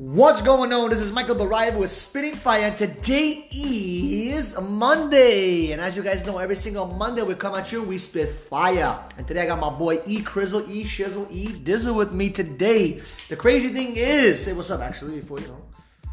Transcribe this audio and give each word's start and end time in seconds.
What's 0.00 0.40
going 0.40 0.72
on? 0.72 0.88
This 0.88 1.02
is 1.02 1.12
Michael 1.12 1.34
Barayev 1.34 1.76
with 1.76 1.90
Spitting 1.90 2.34
Fire, 2.34 2.62
and 2.62 2.74
today 2.74 3.46
is 3.52 4.58
Monday. 4.58 5.72
And 5.72 5.80
as 5.82 5.94
you 5.94 6.02
guys 6.02 6.24
know, 6.24 6.38
every 6.38 6.56
single 6.56 6.86
Monday 6.86 7.20
we 7.20 7.34
come 7.34 7.54
at 7.54 7.70
you, 7.70 7.82
we 7.82 7.98
spit 7.98 8.30
fire. 8.30 8.98
And 9.18 9.28
today 9.28 9.42
I 9.42 9.46
got 9.46 9.60
my 9.60 9.68
boy 9.68 10.00
E 10.06 10.20
Crizzle, 10.20 10.66
E 10.70 10.84
Shizzle, 10.84 11.30
E 11.30 11.48
Dizzle 11.48 11.94
with 11.94 12.14
me 12.14 12.30
today. 12.30 13.02
The 13.28 13.36
crazy 13.36 13.68
thing 13.68 13.92
is, 13.94 14.42
say 14.42 14.54
what's 14.54 14.70
up 14.70 14.80
actually 14.80 15.20
before 15.20 15.38
you 15.38 15.48
know. 15.48 15.62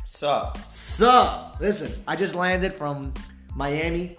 Sup? 0.03 0.57
Sup? 0.69 1.55
Listen, 1.61 1.89
I 2.05 2.17
just 2.17 2.35
landed 2.35 2.73
from 2.73 3.13
Miami. 3.55 4.17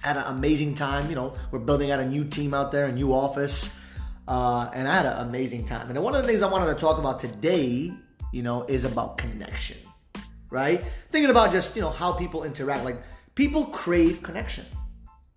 Had 0.00 0.16
an 0.16 0.24
amazing 0.28 0.74
time. 0.74 1.10
You 1.10 1.16
know, 1.16 1.34
we're 1.50 1.58
building 1.58 1.90
out 1.90 2.00
a 2.00 2.06
new 2.08 2.24
team 2.24 2.54
out 2.54 2.72
there, 2.72 2.86
a 2.86 2.92
new 2.92 3.12
office. 3.12 3.78
Uh, 4.26 4.70
and 4.72 4.88
I 4.88 4.94
had 4.94 5.04
an 5.04 5.28
amazing 5.28 5.66
time. 5.66 5.90
And 5.90 6.02
one 6.02 6.14
of 6.14 6.22
the 6.22 6.26
things 6.26 6.40
I 6.40 6.50
wanted 6.50 6.72
to 6.72 6.80
talk 6.80 6.96
about 6.96 7.18
today 7.18 7.92
you 8.32 8.42
know, 8.42 8.64
is 8.64 8.84
about 8.84 9.18
connection, 9.18 9.76
right? 10.50 10.82
Thinking 11.10 11.30
about 11.30 11.52
just, 11.52 11.76
you 11.76 11.82
know, 11.82 11.90
how 11.90 12.12
people 12.12 12.44
interact. 12.44 12.84
Like, 12.84 13.00
people 13.34 13.66
crave 13.66 14.22
connection. 14.22 14.64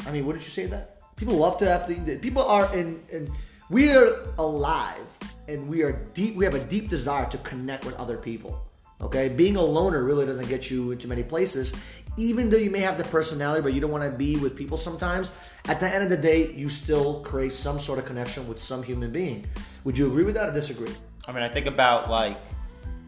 I 0.08 0.12
mean, 0.12 0.26
did 0.26 0.36
you 0.36 0.42
say 0.42 0.66
that? 0.68 1.00
People 1.16 1.36
love 1.36 1.58
to 1.60 1.66
have 1.66 1.88
to, 1.88 2.18
people 2.18 2.44
are 2.44 2.74
in, 2.76 3.02
in 3.12 3.32
we 3.70 3.92
are 3.94 4.28
alive 4.38 5.18
and 5.48 5.68
we 5.68 5.82
are 5.82 5.94
deep, 6.14 6.36
we 6.36 6.46
have 6.46 6.54
a 6.54 6.64
deep 6.66 6.90
desire 6.90 7.26
to 7.30 7.38
connect 7.40 7.86
with 7.86 7.96
other 7.96 8.18
people. 8.18 8.62
Okay, 9.02 9.28
being 9.28 9.56
a 9.56 9.62
loner 9.62 10.04
really 10.04 10.26
doesn't 10.26 10.48
get 10.48 10.72
you 10.72 10.92
into 10.92 11.08
many 11.08 11.24
places. 11.24 11.76
Even 12.18 12.50
though 12.50 12.58
you 12.58 12.70
may 12.70 12.80
have 12.80 12.98
the 12.98 13.04
personality, 13.06 13.62
but 13.62 13.74
you 13.74 13.82
don't 13.82 13.92
want 13.92 14.04
to 14.04 14.10
be 14.10 14.38
with 14.38 14.56
people 14.56 14.78
sometimes, 14.78 15.34
at 15.68 15.82
the 15.82 15.88
end 15.88 16.02
of 16.04 16.10
the 16.10 16.18
day, 16.18 16.54
you 16.54 16.70
still 16.70 17.22
create 17.22 17.52
some 17.52 17.78
sort 17.78 18.00
of 18.00 18.06
connection 18.06 18.48
with 18.48 18.58
some 18.58 18.82
human 18.82 19.12
being. 19.12 19.46
Would 19.84 19.98
you 19.98 20.08
agree 20.08 20.24
with 20.24 20.36
that 20.36 20.48
or 20.48 20.54
disagree? 20.54 20.94
I 21.28 21.34
mean, 21.34 21.44
I 21.44 21.50
think 21.50 21.66
about 21.66 22.10
like 22.10 22.38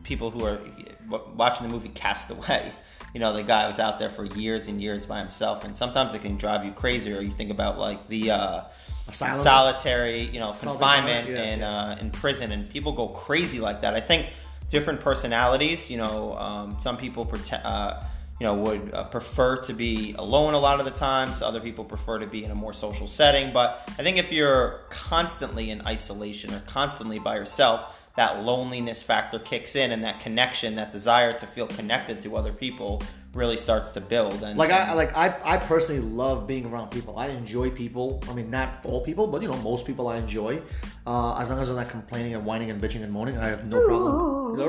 people 0.08 0.32
who 0.32 0.46
are 0.46 0.60
watching 1.36 1.68
the 1.68 1.74
movie 1.74 1.90
Castaway. 1.90 2.72
You 3.14 3.22
know, 3.22 3.34
the 3.34 3.42
guy 3.42 3.66
was 3.66 3.80
out 3.80 4.00
there 4.00 4.10
for 4.10 4.26
years 4.26 4.68
and 4.68 4.82
years 4.82 5.06
by 5.06 5.18
himself, 5.20 5.64
and 5.64 5.76
sometimes 5.76 6.14
it 6.14 6.22
can 6.22 6.38
drive 6.38 6.66
you 6.66 6.72
crazy. 6.72 7.12
Or 7.14 7.22
you 7.22 7.32
think 7.32 7.50
about 7.50 7.80
like 7.80 8.08
the 8.10 8.32
uh, 8.32 8.62
solitary, 9.12 10.24
you 10.24 10.40
know, 10.40 10.52
confinement 10.52 11.30
yeah, 11.30 11.44
in 11.44 11.60
yeah. 11.60 11.72
Uh, 11.72 11.98
in 12.00 12.12
prison, 12.12 12.52
and 12.52 12.70
people 12.70 12.92
go 12.92 13.08
crazy 13.08 13.60
like 13.60 13.82
that. 13.82 13.96
I 13.96 14.02
think 14.02 14.30
different 14.70 15.00
personalities. 15.00 15.90
You 15.90 15.98
know, 15.98 16.38
um, 16.38 16.80
some 16.80 16.98
people 16.98 17.26
pretend. 17.26 17.64
Uh, 17.64 18.04
you 18.40 18.46
know, 18.46 18.54
would 18.56 18.94
uh, 18.94 19.06
prefer 19.06 19.62
to 19.64 19.74
be 19.74 20.14
alone 20.20 20.54
a 20.54 20.60
lot 20.60 20.80
of 20.80 20.86
the 20.86 20.92
times. 20.92 21.42
Other 21.42 21.62
people 21.62 21.86
prefer 21.86 22.20
to 22.20 22.28
be 22.28 22.44
in 22.44 22.52
a 22.52 22.56
more 22.56 22.74
social 22.74 23.08
setting. 23.08 23.52
But 23.52 23.90
I 23.98 24.04
think 24.04 24.18
if 24.18 24.32
you're 24.32 24.82
constantly 24.90 25.72
in 25.72 25.82
isolation 25.88 26.54
or 26.54 26.60
constantly 26.68 27.18
by 27.18 27.38
yourself, 27.38 27.97
that 28.18 28.44
loneliness 28.44 29.04
factor 29.04 29.38
kicks 29.38 29.76
in 29.76 29.92
and 29.92 30.04
that 30.04 30.20
connection, 30.20 30.76
that 30.76 30.92
desire 30.92 31.32
to 31.38 31.46
feel 31.46 31.68
connected 31.68 32.20
to 32.23 32.36
other 32.36 32.52
people 32.52 33.02
really 33.38 33.58
starts 33.58 33.92
to 33.92 34.02
build. 34.02 34.42
And 34.42 34.58
like 34.58 34.72
I 34.72 34.94
like 34.94 35.16
I, 35.16 35.36
I 35.44 35.58
personally 35.58 36.02
love 36.02 36.48
being 36.48 36.66
around 36.66 36.90
people. 36.90 37.18
I 37.18 37.28
enjoy 37.28 37.70
people. 37.70 38.20
I 38.28 38.34
mean, 38.34 38.50
not 38.50 38.80
all 38.84 39.02
people, 39.02 39.28
but 39.28 39.44
you 39.44 39.48
know, 39.48 39.56
most 39.58 39.86
people 39.86 40.08
I 40.08 40.18
enjoy. 40.18 40.62
Uh, 41.06 41.38
as 41.40 41.52
long 41.52 41.60
as 41.60 41.70
I'm 41.70 41.76
not 41.76 41.90
complaining 41.90 42.34
and 42.34 42.44
whining 42.44 42.72
and 42.72 42.82
bitching 42.82 43.04
and 43.04 43.12
moaning, 43.14 43.38
I 43.38 43.48
have 43.48 43.68
no 43.68 43.86
problem. 43.86 44.60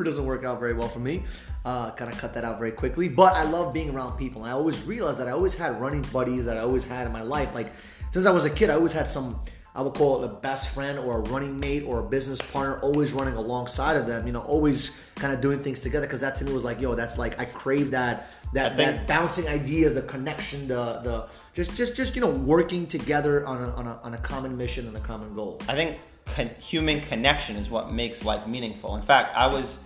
it 0.00 0.04
doesn't 0.04 0.24
work 0.24 0.44
out 0.44 0.60
very 0.60 0.72
well 0.72 0.88
for 0.88 1.00
me. 1.00 1.24
Uh, 1.64 1.90
kind 1.90 2.12
of 2.12 2.16
cut 2.18 2.32
that 2.34 2.44
out 2.44 2.58
very 2.58 2.70
quickly. 2.70 3.08
But 3.08 3.34
I 3.34 3.42
love 3.42 3.74
being 3.74 3.90
around 3.90 4.16
people, 4.16 4.44
and 4.44 4.52
I 4.52 4.54
always 4.54 4.80
realized 4.84 5.18
that 5.18 5.26
I 5.26 5.32
always 5.32 5.54
had 5.54 5.80
running 5.80 6.02
buddies 6.12 6.44
that 6.44 6.56
I 6.56 6.60
always 6.60 6.84
had 6.84 7.08
in 7.08 7.12
my 7.12 7.22
life. 7.22 7.52
Like 7.54 7.72
since 8.10 8.24
I 8.24 8.30
was 8.30 8.44
a 8.44 8.50
kid, 8.50 8.70
I 8.70 8.74
always 8.74 8.92
had 8.92 9.08
some 9.08 9.40
I 9.76 9.82
would 9.82 9.94
call 9.94 10.22
it 10.22 10.26
a 10.26 10.32
best 10.32 10.72
friend 10.72 11.00
or 11.00 11.18
a 11.18 11.20
running 11.30 11.58
mate 11.58 11.82
or 11.82 11.98
a 11.98 12.02
business 12.04 12.40
partner, 12.40 12.78
always 12.80 13.12
running 13.12 13.34
alongside 13.34 13.96
of 13.96 14.06
them. 14.06 14.24
You 14.24 14.32
know, 14.32 14.42
always 14.42 15.10
kind 15.16 15.34
of 15.34 15.40
doing 15.40 15.62
things 15.62 15.80
together 15.80 16.06
because 16.06 16.20
that 16.20 16.36
to 16.38 16.44
me 16.44 16.52
was 16.52 16.62
like, 16.62 16.80
yo, 16.80 16.94
that's 16.94 17.18
like 17.18 17.40
I 17.40 17.44
crave 17.44 17.90
that 17.90 18.28
that 18.52 18.76
that 18.76 19.08
bouncing 19.08 19.48
ideas, 19.48 19.94
the 19.94 20.02
connection, 20.02 20.68
the 20.68 21.00
the 21.02 21.26
just 21.52 21.74
just 21.74 21.96
just 21.96 22.14
you 22.14 22.20
know 22.20 22.30
working 22.30 22.86
together 22.86 23.44
on 23.46 23.62
a 23.62 23.70
on 23.70 23.86
a, 23.88 24.00
on 24.04 24.14
a 24.14 24.18
common 24.18 24.56
mission 24.56 24.86
and 24.86 24.96
a 24.96 25.00
common 25.00 25.34
goal. 25.34 25.60
I 25.68 25.74
think 25.74 25.98
con- 26.26 26.50
human 26.60 27.00
connection 27.00 27.56
is 27.56 27.68
what 27.68 27.92
makes 27.92 28.24
life 28.24 28.46
meaningful. 28.46 28.94
In 28.94 29.02
fact, 29.02 29.36
I 29.36 29.48
was 29.48 29.78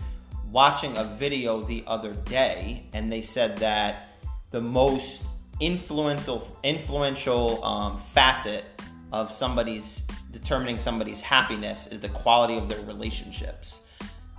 watching 0.51 0.97
a 0.99 1.05
video 1.05 1.63
the 1.63 1.83
other 1.87 2.13
day, 2.13 2.87
and 2.93 3.11
they 3.11 3.23
said 3.23 3.57
that 3.59 4.11
the 4.51 4.61
most 4.61 5.25
influential 5.61 6.57
influential 6.63 7.65
um, 7.65 7.99
facet 7.99 8.65
of 9.13 9.33
somebody's 9.33 10.05
determining 10.33 10.79
somebody's 10.79 11.21
happiness 11.21 11.87
is 11.87 12.01
the 12.01 12.09
quality 12.09 12.57
of 12.57 12.69
their 12.69 12.81
relationships. 12.83 13.83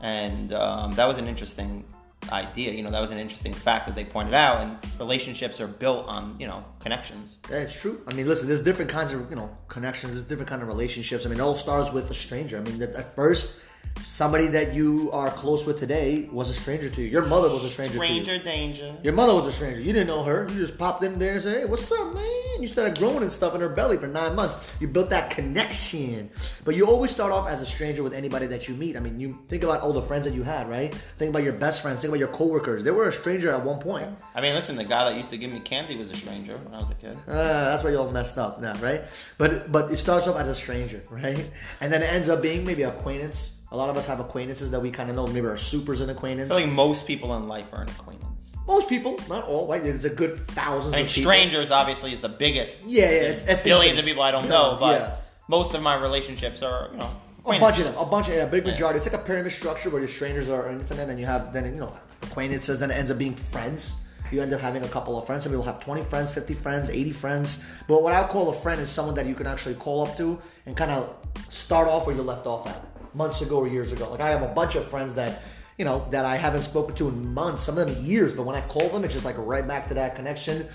And 0.02 0.54
um, 0.54 0.92
that 0.94 1.08
was 1.08 1.18
an 1.18 1.28
interesting 1.28 1.84
idea. 2.32 2.72
You 2.74 2.84
know, 2.84 2.92
that 2.92 3.02
was 3.02 3.12
an 3.12 3.18
interesting 3.18 3.54
fact 3.54 3.88
that 3.88 3.96
they 3.96 4.06
pointed 4.06 4.34
out. 4.34 4.62
And 4.62 4.78
relationships 5.00 5.60
are 5.60 5.68
built 5.68 6.08
on, 6.08 6.36
you 6.40 6.48
know, 6.48 6.64
connections. 6.80 7.40
Yeah, 7.50 7.58
it's 7.58 7.80
true. 7.80 8.02
I 8.08 8.14
mean, 8.14 8.28
listen, 8.28 8.48
there's 8.48 8.64
different 8.64 8.92
kinds 8.92 9.14
of, 9.14 9.30
you 9.30 9.36
know, 9.36 9.56
connections. 9.68 10.14
There's 10.14 10.26
different 10.26 10.50
kind 10.50 10.62
of 10.62 10.68
relationships. 10.68 11.26
I 11.26 11.30
mean, 11.30 11.40
it 11.40 11.42
all 11.42 11.56
starts 11.56 11.92
with 11.92 12.10
a 12.12 12.14
stranger. 12.14 12.58
I 12.58 12.62
mean, 12.62 12.82
at 12.82 13.16
first, 13.16 13.62
somebody 14.02 14.48
that 14.48 14.74
you 14.74 15.10
are 15.12 15.30
close 15.30 15.66
with 15.66 15.80
today 15.80 16.30
was 16.32 16.50
a 16.50 16.54
stranger 16.54 16.90
to 16.90 17.02
you. 17.02 17.08
Your 17.08 17.26
mother 17.26 17.50
was 17.50 17.64
a 17.64 17.70
stranger, 17.70 17.98
stranger 17.98 18.14
to 18.14 18.32
you. 18.32 18.42
Stranger 18.42 18.44
danger. 18.44 18.98
Your 19.04 19.14
mother 19.14 19.34
was 19.34 19.48
a 19.48 19.52
stranger. 19.52 19.82
You 19.82 19.94
didn't 19.94 20.08
know 20.08 20.24
her. 20.24 20.48
You 20.50 20.60
just 20.60 20.78
popped 20.78 21.04
in 21.04 21.20
there 21.20 21.34
and 21.34 21.44
said, 21.44 21.58
"Hey, 21.58 21.66
what's 21.66 21.92
up, 21.92 22.14
man?" 22.14 22.62
You 22.62 22.68
started 22.68 22.98
growing 22.98 23.22
and 23.22 23.32
stuff 23.32 23.56
in 23.56 23.62
her 23.62 23.70
belly 23.70 23.98
for 23.98 24.08
nine 24.08 24.36
months. 24.36 24.74
You 24.80 24.88
built 24.88 25.10
that 25.10 25.30
connection. 25.30 26.30
But 26.66 26.76
you 26.76 26.86
always 26.86 27.12
start 27.12 27.32
off 27.32 27.48
as 27.48 27.62
a 27.62 27.66
stranger 27.66 28.04
with 28.04 28.14
anybody 28.14 28.48
that 28.48 28.68
you 28.68 28.76
meet. 28.76 28.98
I 28.98 29.00
mean, 29.00 29.20
you 29.20 29.38
think 29.48 29.64
about 29.64 29.82
all 29.82 29.94
the 29.94 30.02
friends 30.02 30.26
that 30.26 30.34
you 30.34 30.44
had, 30.44 30.70
right? 30.70 30.94
Think 30.94 31.30
about 31.30 31.44
your 31.44 31.54
best 31.54 31.82
friends. 31.82 32.02
Think 32.02 32.10
about 32.10 32.20
your 32.20 32.30
coworkers. 32.30 32.84
They 32.84 32.92
were 32.92 33.08
a 33.08 33.14
stranger 33.14 33.52
at 33.52 33.64
one 33.64 33.80
point. 33.80 34.10
I 34.36 34.42
mean, 34.42 34.56
listen, 34.56 34.76
the 34.76 34.84
guy 34.84 35.10
that 35.10 35.18
used 35.18 35.30
to 35.32 35.38
give 35.38 35.52
me 35.52 35.60
candy 35.60 35.96
was 35.96 36.10
a 36.10 36.16
stranger 36.16 36.58
when 36.58 36.74
I 36.74 36.80
was 36.80 36.90
a 36.90 36.96
kid. 36.96 37.18
Uh, 37.28 37.34
that's 37.34 37.84
why 37.84 37.92
you 37.92 37.98
all 37.98 38.12
messed 38.12 38.38
up 38.38 38.62
now, 38.62 38.74
right? 38.76 39.02
But 39.38 39.72
but 39.72 39.92
it 39.92 39.98
starts 39.98 40.28
off 40.28 40.38
as 40.38 40.50
a 40.50 40.56
stranger, 40.56 41.02
right? 41.10 41.50
And 41.82 41.92
then 41.92 42.02
it 42.02 42.12
ends 42.12 42.30
up 42.30 42.42
being 42.42 42.66
maybe 42.66 42.84
acquaintance 42.84 43.59
a 43.72 43.78
lot 43.78 43.90
of 43.90 43.98
us 43.98 44.08
have 44.08 44.20
acquaintances 44.20 44.72
that 44.72 44.82
we 44.82 44.90
kind 44.90 45.10
of 45.10 45.16
know. 45.16 45.28
Maybe 45.28 45.48
our 45.48 45.58
supers 45.58 46.02
an 46.02 46.10
acquaintance. 46.10 46.52
I 46.52 46.58
feel 46.58 46.68
like 46.68 46.76
most 46.76 47.06
people 47.06 47.36
in 47.36 47.48
life 47.48 47.72
are 47.74 47.84
an 47.84 47.90
acquaintance. 47.90 48.52
Most 48.68 48.90
people, 48.90 49.20
not 49.28 49.46
all. 49.46 49.68
Right? 49.68 49.84
It's 49.84 50.06
a 50.06 50.10
good 50.10 50.40
thousands. 50.48 50.96
Think 50.96 51.10
strangers 51.10 51.72
obviously 51.72 52.14
is 52.14 52.22
the 52.22 52.30
biggest. 52.30 52.82
Yeah, 52.86 53.04
yeah, 53.04 53.10
it's, 53.10 53.44
it's 53.48 53.64
billions 53.64 54.00
of 54.00 54.06
people 54.06 54.24
I 54.24 54.32
don't 54.32 54.50
know, 54.50 54.78
but 54.80 55.00
yeah. 55.00 55.16
most 55.48 55.74
of 55.74 55.82
my 55.82 55.96
relationships 55.96 56.62
are 56.62 56.90
you 56.92 56.98
know. 56.98 57.12
A 57.46 57.60
bunch 57.60 57.80
of 57.80 57.86
them, 57.86 57.96
a 57.98 58.06
bunch 58.06 58.28
of 58.28 58.36
yeah, 58.36 58.44
a 58.44 58.48
big 58.48 58.64
majority. 58.64 58.98
Yeah. 58.98 59.04
It's 59.04 59.12
like 59.12 59.20
a 59.20 59.26
pyramid 59.26 59.52
structure 59.52 59.90
where 59.90 60.00
your 60.00 60.10
strangers 60.10 60.50
are 60.50 60.70
infinite, 60.70 61.10
and 61.10 61.20
you 61.20 61.26
have 61.26 61.52
then 61.52 61.66
you 61.66 61.80
know 61.80 61.96
acquaintances. 62.22 62.80
Then 62.80 62.92
it 62.92 62.96
ends 62.96 63.10
up 63.10 63.18
being 63.18 63.36
friends 63.36 64.06
you 64.32 64.42
end 64.42 64.54
up 64.54 64.62
having 64.62 64.84
a 64.84 64.88
couple 64.88 65.18
of 65.18 65.26
friends. 65.26 65.44
Some 65.44 65.52
people 65.52 65.66
have 65.66 65.80
20 65.80 66.04
friends, 66.04 66.32
50 66.32 66.54
friends, 66.54 66.90
80 66.90 67.12
friends. 67.14 67.66
But 67.88 68.04
what 68.04 68.14
I 68.14 68.28
call 68.28 68.50
a 68.50 68.54
friend 68.54 68.80
is 68.80 68.90
someone 68.90 69.16
that 69.16 69.26
you 69.26 69.36
can 69.36 69.48
actually 69.48 69.76
call 69.76 70.06
up 70.06 70.18
to 70.18 70.40
and 70.66 70.78
kind 70.78 70.92
of 70.92 71.16
start 71.48 71.88
off 71.88 72.06
where 72.06 72.16
you 72.16 72.22
left 72.22 72.46
off 72.46 72.68
at 72.68 72.89
months 73.14 73.42
ago 73.42 73.58
or 73.58 73.68
years 73.68 73.92
ago. 73.92 74.10
Like 74.10 74.22
I 74.22 74.30
have 74.30 74.42
a 74.42 74.54
bunch 74.54 74.76
of 74.76 74.86
friends 74.86 75.14
that 75.16 75.42
you 75.78 75.86
know 75.86 76.08
that 76.12 76.26
I 76.26 76.36
haven't 76.36 76.62
spoken 76.62 76.96
to 76.96 77.08
in 77.10 77.34
months, 77.34 77.64
some 77.64 77.78
of 77.78 77.88
them 77.88 78.04
years. 78.04 78.34
But 78.34 78.44
when 78.44 78.56
I 78.56 78.62
call 78.62 78.90
them, 78.90 79.04
it's 79.04 79.14
just 79.14 79.26
like 79.26 79.38
right 79.38 79.68
back 79.68 79.88
to 79.90 79.94
that 79.96 80.16
connection 80.16 80.68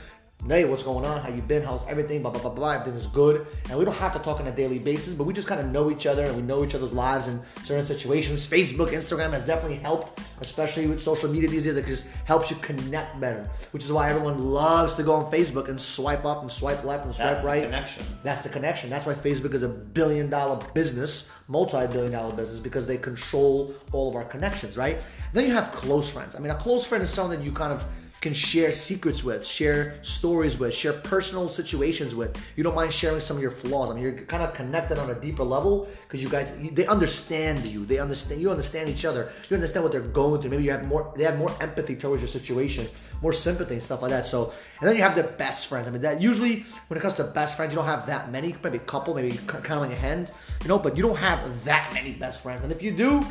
hey, 0.49 0.67
what's 0.67 0.83
going 0.83 1.07
on? 1.07 1.21
How 1.23 1.29
you 1.31 1.41
been? 1.41 1.63
How's 1.63 1.87
everything? 1.87 2.21
Blah 2.21 2.33
blah 2.33 2.43
blah 2.43 2.51
blah. 2.51 2.71
Everything 2.73 2.95
is 2.95 3.07
good, 3.07 3.47
and 3.71 3.79
we 3.79 3.85
don't 3.85 3.95
have 3.97 4.13
to 4.13 4.19
talk 4.19 4.41
on 4.41 4.47
a 4.47 4.53
daily 4.53 4.79
basis, 4.79 5.15
but 5.15 5.25
we 5.25 5.33
just 5.33 5.49
kind 5.49 5.61
of 5.61 5.67
know 5.69 5.91
each 5.91 6.05
other 6.07 6.25
and 6.25 6.37
we 6.37 6.43
know 6.43 6.63
each 6.65 6.75
other's 6.75 6.93
lives 6.93 7.29
in 7.29 7.41
certain 7.63 7.85
situations. 7.85 8.47
Facebook, 8.47 8.89
Instagram 8.91 9.31
has 9.33 9.45
definitely 9.45 9.79
helped, 9.79 10.21
especially 10.41 10.87
with 10.87 11.01
social 11.01 11.31
media 11.31 11.49
these 11.49 11.65
days. 11.65 11.77
It 11.77 11.87
just 11.87 12.09
helps 12.27 12.51
you 12.51 12.57
connect 12.57 13.19
better, 13.21 13.49
which 13.71 13.85
is 13.85 13.93
why 13.93 14.11
everyone 14.11 14.39
loves 14.53 14.95
to 14.97 15.03
go 15.03 15.15
on 15.15 15.33
Facebook 15.33 15.69
and 15.69 15.81
swipe 15.81 16.27
up 16.27 16.43
and 16.43 16.53
swipe 16.53 16.85
left 16.85 17.07
and 17.07 17.15
swipe 17.15 17.31
That's 17.37 17.45
right. 17.45 17.63
connection. 17.63 18.05
That's 18.23 18.43
the 18.43 18.51
connection. 18.51 18.91
That's 18.91 19.07
why 19.07 19.15
Facebook 19.15 19.55
is 19.55 19.63
a 19.63 19.69
billion 19.69 20.29
dollar 20.29 20.59
business, 20.75 21.33
multi 21.49 21.87
billion 21.87 22.13
dollar 22.13 22.35
business, 22.35 22.61
because 22.61 22.87
they 22.87 22.99
control 22.99 23.73
all 23.93 24.11
of 24.11 24.17
our 24.17 24.25
connections, 24.25 24.77
right? 24.77 24.99
Then 25.33 25.47
you 25.47 25.53
have 25.55 25.73
close 25.73 26.11
friends. 26.11 26.35
I 26.35 26.39
mean, 26.39 26.51
a 26.51 26.55
close 26.55 26.87
friend 26.87 27.03
is 27.03 27.11
someone 27.11 27.39
that 27.39 27.43
you 27.45 27.51
kind 27.51 27.73
of 27.73 27.85
can 28.25 28.33
share 28.33 28.73
secrets 28.73 29.23
with, 29.23 29.47
share 29.47 29.99
stories 30.01 30.59
with, 30.59 30.73
share 30.73 30.95
personal 30.95 31.51
situations 31.51 32.15
with. 32.15 32.35
You 32.57 32.65
don't 32.65 32.75
mind 32.75 32.91
sharing 32.91 33.21
some 33.21 33.37
of 33.37 33.43
your 33.43 33.51
flaws. 33.51 33.91
I 33.91 33.95
mean, 33.95 34.03
you're 34.03 34.15
kind 34.15 34.43
of 34.43 34.55
connected 34.55 34.97
on 34.99 35.11
a 35.11 35.15
deeper 35.15 35.45
level 35.45 35.87
because 36.03 36.23
you 36.23 36.31
guys 36.31 36.51
they 36.73 36.87
understand 36.87 37.67
you. 37.67 37.85
They 37.85 37.99
understand 37.99 38.41
you 38.41 38.51
understand 38.51 38.89
each 38.89 39.05
other. 39.05 39.31
You 39.51 39.55
understand 39.57 39.85
what 39.85 39.93
they're 39.93 40.01
going 40.01 40.41
through. 40.41 40.51
Maybe 40.51 40.65
you 40.65 40.71
have 40.71 40.87
more 40.87 41.13
they 41.19 41.25
have 41.25 41.39
more 41.39 41.55
empathy 41.61 41.97
towards 41.97 42.23
your 42.23 42.29
situation, 42.29 42.89
more 43.21 43.35
sympathy 43.35 43.75
and 43.75 43.83
stuff 43.83 44.01
like 44.01 44.11
that. 44.11 44.25
So, 44.25 44.55
and 44.81 44.89
then 44.89 44.97
you 44.97 45.03
have 45.03 45.15
the 45.15 45.25
best 45.25 45.67
friends. 45.67 45.87
I 45.87 45.91
mean, 45.91 46.01
that 46.01 46.23
usually 46.23 46.65
when 46.89 46.97
it 46.97 47.03
comes 47.03 47.15
to 47.15 47.25
best 47.25 47.59
friends, 47.59 47.73
you 47.73 47.77
don't 47.77 47.93
have 47.95 48.07
that 48.07 48.33
many. 48.33 48.57
Maybe 48.65 48.79
a 48.79 48.89
couple, 48.95 49.15
maybe 49.15 49.39
count 49.47 49.85
on 49.85 49.91
your 49.91 49.99
hand, 49.99 50.33
you 50.63 50.69
know. 50.69 50.79
But 50.79 50.97
you 50.97 51.03
don't 51.03 51.19
have 51.19 51.65
that 51.67 51.93
many 51.93 52.13
best 52.13 52.43
friends. 52.43 52.65
And 52.65 52.73
if 52.73 52.83
you 52.83 52.93
do 52.93 53.23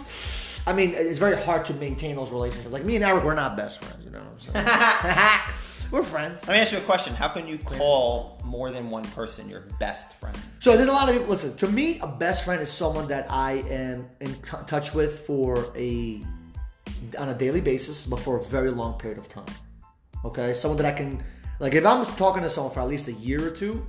I 0.65 0.73
mean, 0.73 0.93
it's 0.95 1.19
very 1.19 1.35
hard 1.41 1.65
to 1.65 1.73
maintain 1.73 2.15
those 2.15 2.31
relationships. 2.31 2.71
Like 2.71 2.85
me 2.85 2.95
and 2.95 3.03
Eric, 3.03 3.23
we're 3.23 3.35
not 3.35 3.57
best 3.57 3.83
friends, 3.83 4.03
you 4.05 4.11
know. 4.11 4.21
we're 5.91 6.03
friends. 6.03 6.47
Let 6.47 6.53
me 6.53 6.59
ask 6.59 6.71
you 6.71 6.77
a 6.77 6.81
question. 6.81 7.13
How 7.13 7.27
can 7.27 7.47
you 7.47 7.57
call 7.57 8.39
more 8.45 8.71
than 8.71 8.89
one 8.89 9.03
person 9.03 9.49
your 9.49 9.61
best 9.79 10.13
friend? 10.13 10.37
So 10.59 10.77
there's 10.77 10.87
a 10.87 10.93
lot 10.93 11.09
of 11.09 11.15
people. 11.15 11.29
Listen, 11.29 11.55
to 11.57 11.67
me, 11.67 11.99
a 11.99 12.07
best 12.07 12.45
friend 12.45 12.61
is 12.61 12.71
someone 12.71 13.07
that 13.09 13.27
I 13.29 13.63
am 13.69 14.07
in 14.21 14.33
touch 14.67 14.93
with 14.93 15.19
for 15.19 15.71
a 15.75 16.23
on 17.19 17.29
a 17.29 17.33
daily 17.33 17.61
basis, 17.61 18.05
but 18.05 18.19
for 18.19 18.39
a 18.39 18.43
very 18.43 18.71
long 18.71 18.97
period 18.97 19.19
of 19.19 19.27
time. 19.27 19.53
Okay, 20.23 20.53
someone 20.53 20.77
that 20.77 20.85
I 20.85 20.97
can 20.97 21.21
like 21.59 21.73
if 21.73 21.85
I'm 21.85 22.05
talking 22.15 22.41
to 22.43 22.49
someone 22.49 22.73
for 22.73 22.79
at 22.79 22.87
least 22.87 23.09
a 23.09 23.13
year 23.13 23.45
or 23.45 23.51
two, 23.51 23.85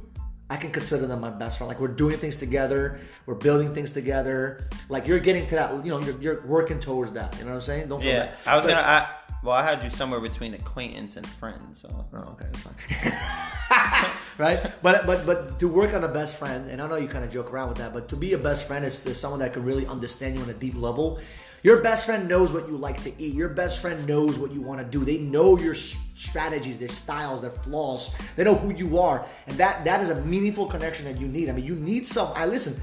I 0.54 0.56
can 0.56 0.70
consider 0.70 1.06
them 1.08 1.20
my 1.20 1.30
best 1.30 1.58
friend. 1.58 1.66
Like 1.68 1.80
we're 1.80 1.88
doing 2.04 2.16
things 2.16 2.36
together, 2.36 2.98
we're 3.26 3.34
building 3.34 3.74
things 3.74 3.90
together. 3.90 4.62
Like 4.88 5.08
you're 5.08 5.18
getting 5.18 5.48
to 5.48 5.54
that, 5.56 5.84
you 5.84 5.90
know, 5.90 6.00
you're, 6.00 6.20
you're 6.20 6.46
working 6.46 6.78
towards 6.78 7.10
that. 7.18 7.36
You 7.38 7.44
know 7.44 7.50
what 7.50 7.56
I'm 7.56 7.62
saying? 7.62 7.88
Don't 7.88 8.00
feel 8.00 8.08
Yeah, 8.12 8.26
bad. 8.26 8.36
I 8.46 8.54
was 8.56 8.64
But- 8.64 8.70
gonna. 8.70 8.86
I, 8.86 9.08
well, 9.42 9.52
I 9.56 9.62
had 9.64 9.82
you 9.84 9.90
somewhere 9.90 10.20
between 10.20 10.54
acquaintance 10.54 11.16
and 11.18 11.26
friend. 11.26 11.60
So 11.72 11.88
Oh, 12.14 12.18
okay, 12.32 12.46
that's 12.52 12.62
fine. 12.64 14.10
right? 14.38 14.60
But 14.80 15.06
but 15.06 15.26
but 15.26 15.58
to 15.60 15.66
work 15.68 15.92
on 15.92 16.02
a 16.04 16.08
best 16.08 16.38
friend, 16.38 16.70
and 16.70 16.80
I 16.80 16.86
know 16.88 16.96
you 16.96 17.08
kind 17.08 17.24
of 17.24 17.30
joke 17.32 17.52
around 17.52 17.68
with 17.68 17.78
that, 17.78 17.92
but 17.92 18.08
to 18.10 18.16
be 18.16 18.32
a 18.32 18.38
best 18.38 18.66
friend 18.68 18.84
is 18.84 19.00
to 19.00 19.12
someone 19.14 19.40
that 19.40 19.52
can 19.52 19.64
really 19.64 19.86
understand 19.86 20.36
you 20.36 20.42
on 20.42 20.48
a 20.50 20.54
deep 20.54 20.76
level. 20.76 21.18
Your 21.64 21.80
best 21.80 22.04
friend 22.04 22.28
knows 22.28 22.52
what 22.52 22.68
you 22.68 22.76
like 22.76 23.02
to 23.04 23.12
eat. 23.18 23.34
Your 23.34 23.48
best 23.48 23.80
friend 23.80 24.06
knows 24.06 24.38
what 24.38 24.52
you 24.52 24.60
want 24.60 24.80
to 24.80 24.86
do. 24.86 25.02
They 25.02 25.16
know 25.16 25.56
your 25.56 25.74
strategies, 25.74 26.76
their 26.76 26.90
styles, 26.90 27.40
their 27.40 27.50
flaws. 27.50 28.14
They 28.36 28.44
know 28.44 28.54
who 28.54 28.74
you 28.74 28.98
are, 28.98 29.24
and 29.46 29.56
that 29.56 29.82
that 29.86 30.02
is 30.02 30.10
a 30.10 30.20
meaningful 30.26 30.66
connection 30.66 31.06
that 31.06 31.18
you 31.18 31.26
need. 31.26 31.48
I 31.48 31.52
mean, 31.52 31.64
you 31.64 31.74
need 31.74 32.06
some. 32.06 32.30
I 32.34 32.44
listen. 32.44 32.80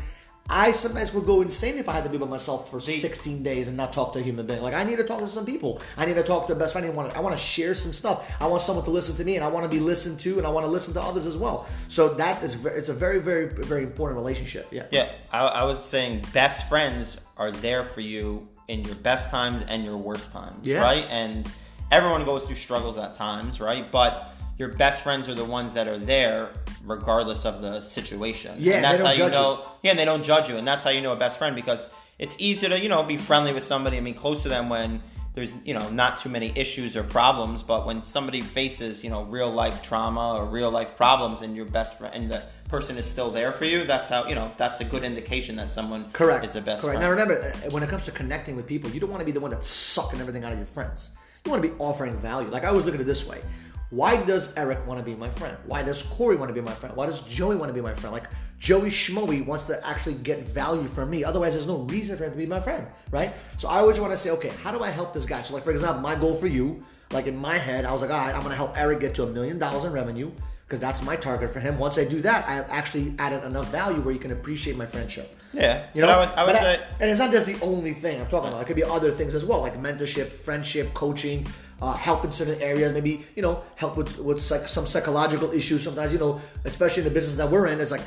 I 0.51 0.71
sometimes 0.73 1.13
would 1.13 1.25
go 1.25 1.41
insane 1.41 1.77
if 1.77 1.87
I 1.87 1.93
had 1.93 2.03
to 2.03 2.09
be 2.09 2.17
by 2.17 2.25
myself 2.27 2.69
for 2.69 2.79
16 2.81 3.41
days 3.41 3.67
and 3.69 3.77
not 3.77 3.93
talk 3.93 4.11
to 4.13 4.19
a 4.19 4.21
human 4.21 4.45
being. 4.45 4.61
Like 4.61 4.73
I 4.73 4.83
need 4.83 4.97
to 4.97 5.03
talk 5.03 5.19
to 5.19 5.27
some 5.27 5.45
people. 5.45 5.81
I 5.97 6.05
need 6.05 6.15
to 6.15 6.23
talk 6.23 6.47
to 6.47 6.53
a 6.53 6.55
best 6.55 6.73
friend. 6.73 6.85
I 6.85 6.89
want 6.89 7.11
to, 7.11 7.17
I 7.17 7.21
want 7.21 7.35
to 7.35 7.41
share 7.41 7.73
some 7.73 7.93
stuff. 7.93 8.29
I 8.41 8.47
want 8.47 8.61
someone 8.61 8.83
to 8.85 8.91
listen 8.91 9.15
to 9.15 9.23
me, 9.23 9.35
and 9.37 9.45
I 9.45 9.47
want 9.47 9.63
to 9.63 9.69
be 9.69 9.79
listened 9.79 10.19
to, 10.21 10.37
and 10.37 10.45
I 10.45 10.49
want 10.49 10.65
to 10.65 10.71
listen 10.71 10.93
to 10.95 11.01
others 11.01 11.25
as 11.25 11.37
well. 11.37 11.67
So 11.87 12.09
that 12.15 12.43
is 12.43 12.63
it's 12.65 12.89
a 12.89 12.93
very 12.93 13.19
very 13.19 13.45
very 13.47 13.83
important 13.83 14.17
relationship. 14.17 14.67
Yeah. 14.71 14.85
yeah, 14.91 15.11
I, 15.31 15.45
I 15.45 15.63
was 15.63 15.85
saying 15.85 16.25
best 16.33 16.67
friends 16.67 17.17
are 17.37 17.51
there 17.51 17.85
for 17.85 18.01
you 18.01 18.47
in 18.67 18.83
your 18.83 18.95
best 18.95 19.29
times 19.29 19.63
and 19.67 19.83
your 19.83 19.97
worst 19.97 20.31
times, 20.31 20.67
Yeah. 20.67 20.81
right? 20.81 21.05
And 21.09 21.49
everyone 21.91 22.23
goes 22.25 22.43
through 22.43 22.55
struggles 22.55 22.97
at 22.97 23.13
times, 23.15 23.59
right? 23.59 23.91
But 23.91 24.33
your 24.57 24.69
best 24.69 25.01
friends 25.03 25.27
are 25.27 25.35
the 25.35 25.45
ones 25.45 25.73
that 25.73 25.87
are 25.87 25.97
there 25.97 26.49
regardless 26.83 27.45
of 27.45 27.61
the 27.61 27.81
situation. 27.81 28.55
Yeah, 28.59 28.75
and 28.75 28.83
they 28.83 28.89
that's 28.89 28.97
don't 28.97 29.05
how 29.05 29.11
you 29.11 29.17
judge 29.17 29.33
you. 29.33 29.39
know. 29.39 29.65
Yeah, 29.83 29.91
and 29.91 29.99
they 29.99 30.05
don't 30.05 30.23
judge 30.23 30.49
you, 30.49 30.57
and 30.57 30.67
that's 30.67 30.83
how 30.83 30.89
you 30.89 31.01
know 31.01 31.13
a 31.13 31.15
best 31.15 31.37
friend 31.37 31.55
because 31.55 31.89
it's 32.19 32.35
easy 32.39 32.67
to 32.67 32.79
you 32.79 32.89
know 32.89 33.03
be 33.03 33.17
friendly 33.17 33.53
with 33.53 33.63
somebody. 33.63 33.97
I 33.97 34.01
mean, 34.01 34.13
close 34.13 34.43
to 34.43 34.49
them 34.49 34.69
when 34.69 35.01
there's 35.33 35.53
you 35.63 35.73
know 35.73 35.89
not 35.89 36.17
too 36.17 36.29
many 36.29 36.51
issues 36.55 36.95
or 36.95 37.03
problems, 37.03 37.63
but 37.63 37.85
when 37.85 38.03
somebody 38.03 38.41
faces 38.41 39.03
you 39.03 39.09
know 39.09 39.23
real 39.23 39.49
life 39.49 39.81
trauma 39.81 40.35
or 40.35 40.45
real 40.45 40.69
life 40.71 40.95
problems, 40.97 41.41
and 41.41 41.55
your 41.55 41.65
best 41.65 41.97
friend 41.97 42.13
and 42.15 42.31
the 42.31 42.43
person 42.67 42.97
is 42.97 43.05
still 43.05 43.31
there 43.31 43.51
for 43.51 43.65
you, 43.65 43.83
that's 43.83 44.09
how 44.09 44.27
you 44.27 44.35
know 44.35 44.51
that's 44.57 44.79
a 44.81 44.85
good 44.85 45.03
indication 45.03 45.55
that 45.55 45.69
someone 45.69 46.09
Correct. 46.11 46.45
is 46.45 46.55
a 46.55 46.61
best 46.61 46.81
Correct. 46.81 46.99
friend. 46.99 47.01
Now 47.01 47.09
remember, 47.09 47.41
uh, 47.41 47.69
when 47.71 47.83
it 47.83 47.89
comes 47.89 48.05
to 48.05 48.11
connecting 48.11 48.55
with 48.55 48.67
people, 48.67 48.89
you 48.89 48.99
don't 48.99 49.09
want 49.09 49.21
to 49.21 49.25
be 49.25 49.31
the 49.31 49.39
one 49.39 49.51
that's 49.51 49.67
sucking 49.67 50.19
everything 50.19 50.43
out 50.43 50.51
of 50.51 50.57
your 50.57 50.67
friends. 50.67 51.09
You 51.45 51.51
want 51.51 51.63
to 51.63 51.69
be 51.69 51.75
offering 51.79 52.15
value. 52.19 52.49
Like 52.49 52.65
I 52.65 52.71
was 52.71 52.85
looking 52.85 52.99
at 52.99 53.01
it 53.01 53.07
this 53.07 53.27
way. 53.27 53.41
Why 53.91 54.23
does 54.23 54.55
Eric 54.55 54.87
want 54.87 54.99
to 54.99 55.05
be 55.05 55.15
my 55.15 55.29
friend? 55.29 55.57
Why 55.65 55.83
does 55.83 56.01
Corey 56.03 56.37
want 56.37 56.47
to 56.47 56.53
be 56.53 56.61
my 56.61 56.73
friend? 56.73 56.95
Why 56.95 57.05
does 57.07 57.19
Joey 57.27 57.57
want 57.57 57.67
to 57.67 57.73
be 57.73 57.81
my 57.81 57.93
friend? 57.93 58.13
Like 58.13 58.29
Joey 58.57 58.89
Schmoey 58.89 59.45
wants 59.45 59.65
to 59.65 59.85
actually 59.85 60.15
get 60.15 60.45
value 60.45 60.87
from 60.87 61.09
me. 61.09 61.25
Otherwise, 61.25 61.53
there's 61.53 61.67
no 61.67 61.79
reason 61.79 62.17
for 62.17 62.23
him 62.23 62.31
to 62.31 62.37
be 62.37 62.45
my 62.45 62.61
friend, 62.61 62.87
right? 63.11 63.33
So 63.57 63.67
I 63.67 63.79
always 63.79 63.99
want 63.99 64.13
to 64.13 64.17
say, 64.17 64.29
okay, 64.31 64.49
how 64.63 64.71
do 64.71 64.81
I 64.81 64.89
help 64.89 65.13
this 65.13 65.25
guy? 65.25 65.41
So 65.41 65.53
like 65.53 65.63
for 65.63 65.71
example, 65.71 66.01
my 66.01 66.15
goal 66.15 66.37
for 66.37 66.47
you, 66.47 66.85
like 67.11 67.27
in 67.27 67.35
my 67.35 67.57
head, 67.57 67.83
I 67.83 67.91
was 67.91 67.99
like, 68.01 68.11
all 68.11 68.19
right, 68.19 68.33
I'm 68.33 68.41
gonna 68.43 68.55
help 68.55 68.77
Eric 68.77 69.01
get 69.01 69.13
to 69.15 69.23
a 69.23 69.27
million 69.27 69.59
dollars 69.59 69.83
in 69.83 69.91
revenue 69.91 70.31
because 70.65 70.79
that's 70.79 71.03
my 71.03 71.17
target 71.17 71.51
for 71.51 71.59
him. 71.59 71.77
Once 71.77 71.97
I 71.97 72.05
do 72.05 72.21
that, 72.21 72.47
I 72.47 72.53
have 72.53 72.67
actually 72.69 73.13
added 73.19 73.43
enough 73.43 73.69
value 73.71 73.99
where 73.99 74.13
you 74.13 74.21
can 74.21 74.31
appreciate 74.31 74.77
my 74.77 74.85
friendship. 74.85 75.37
Yeah, 75.53 75.85
You 75.93 76.01
know, 76.01 76.07
I 76.07 76.19
would, 76.19 76.29
I 76.29 76.45
would 76.45 76.55
say 76.55 76.79
and 77.01 77.11
it's 77.11 77.19
not 77.19 77.29
just 77.29 77.45
the 77.45 77.59
only 77.59 77.91
thing 77.91 78.21
I'm 78.21 78.27
talking 78.27 78.47
about. 78.47 78.61
It 78.61 78.67
could 78.67 78.77
be 78.77 78.83
other 78.85 79.11
things 79.11 79.35
as 79.35 79.43
well, 79.43 79.59
like 79.59 79.77
mentorship, 79.81 80.27
friendship, 80.27 80.93
coaching, 80.93 81.45
uh, 81.81 81.93
help 81.93 82.23
in 82.23 82.31
certain 82.31 82.61
areas. 82.61 82.93
Maybe 82.93 83.25
you 83.35 83.41
know, 83.41 83.63
help 83.75 83.97
with 83.97 84.19
with 84.19 84.41
psych, 84.41 84.67
some 84.67 84.85
psychological 84.85 85.51
issues. 85.51 85.83
Sometimes 85.83 86.13
you 86.13 86.19
know, 86.19 86.39
especially 86.65 87.01
in 87.01 87.09
the 87.09 87.13
business 87.13 87.35
that 87.35 87.49
we're 87.49 87.67
in, 87.67 87.79
it's 87.79 87.91
like 87.91 88.01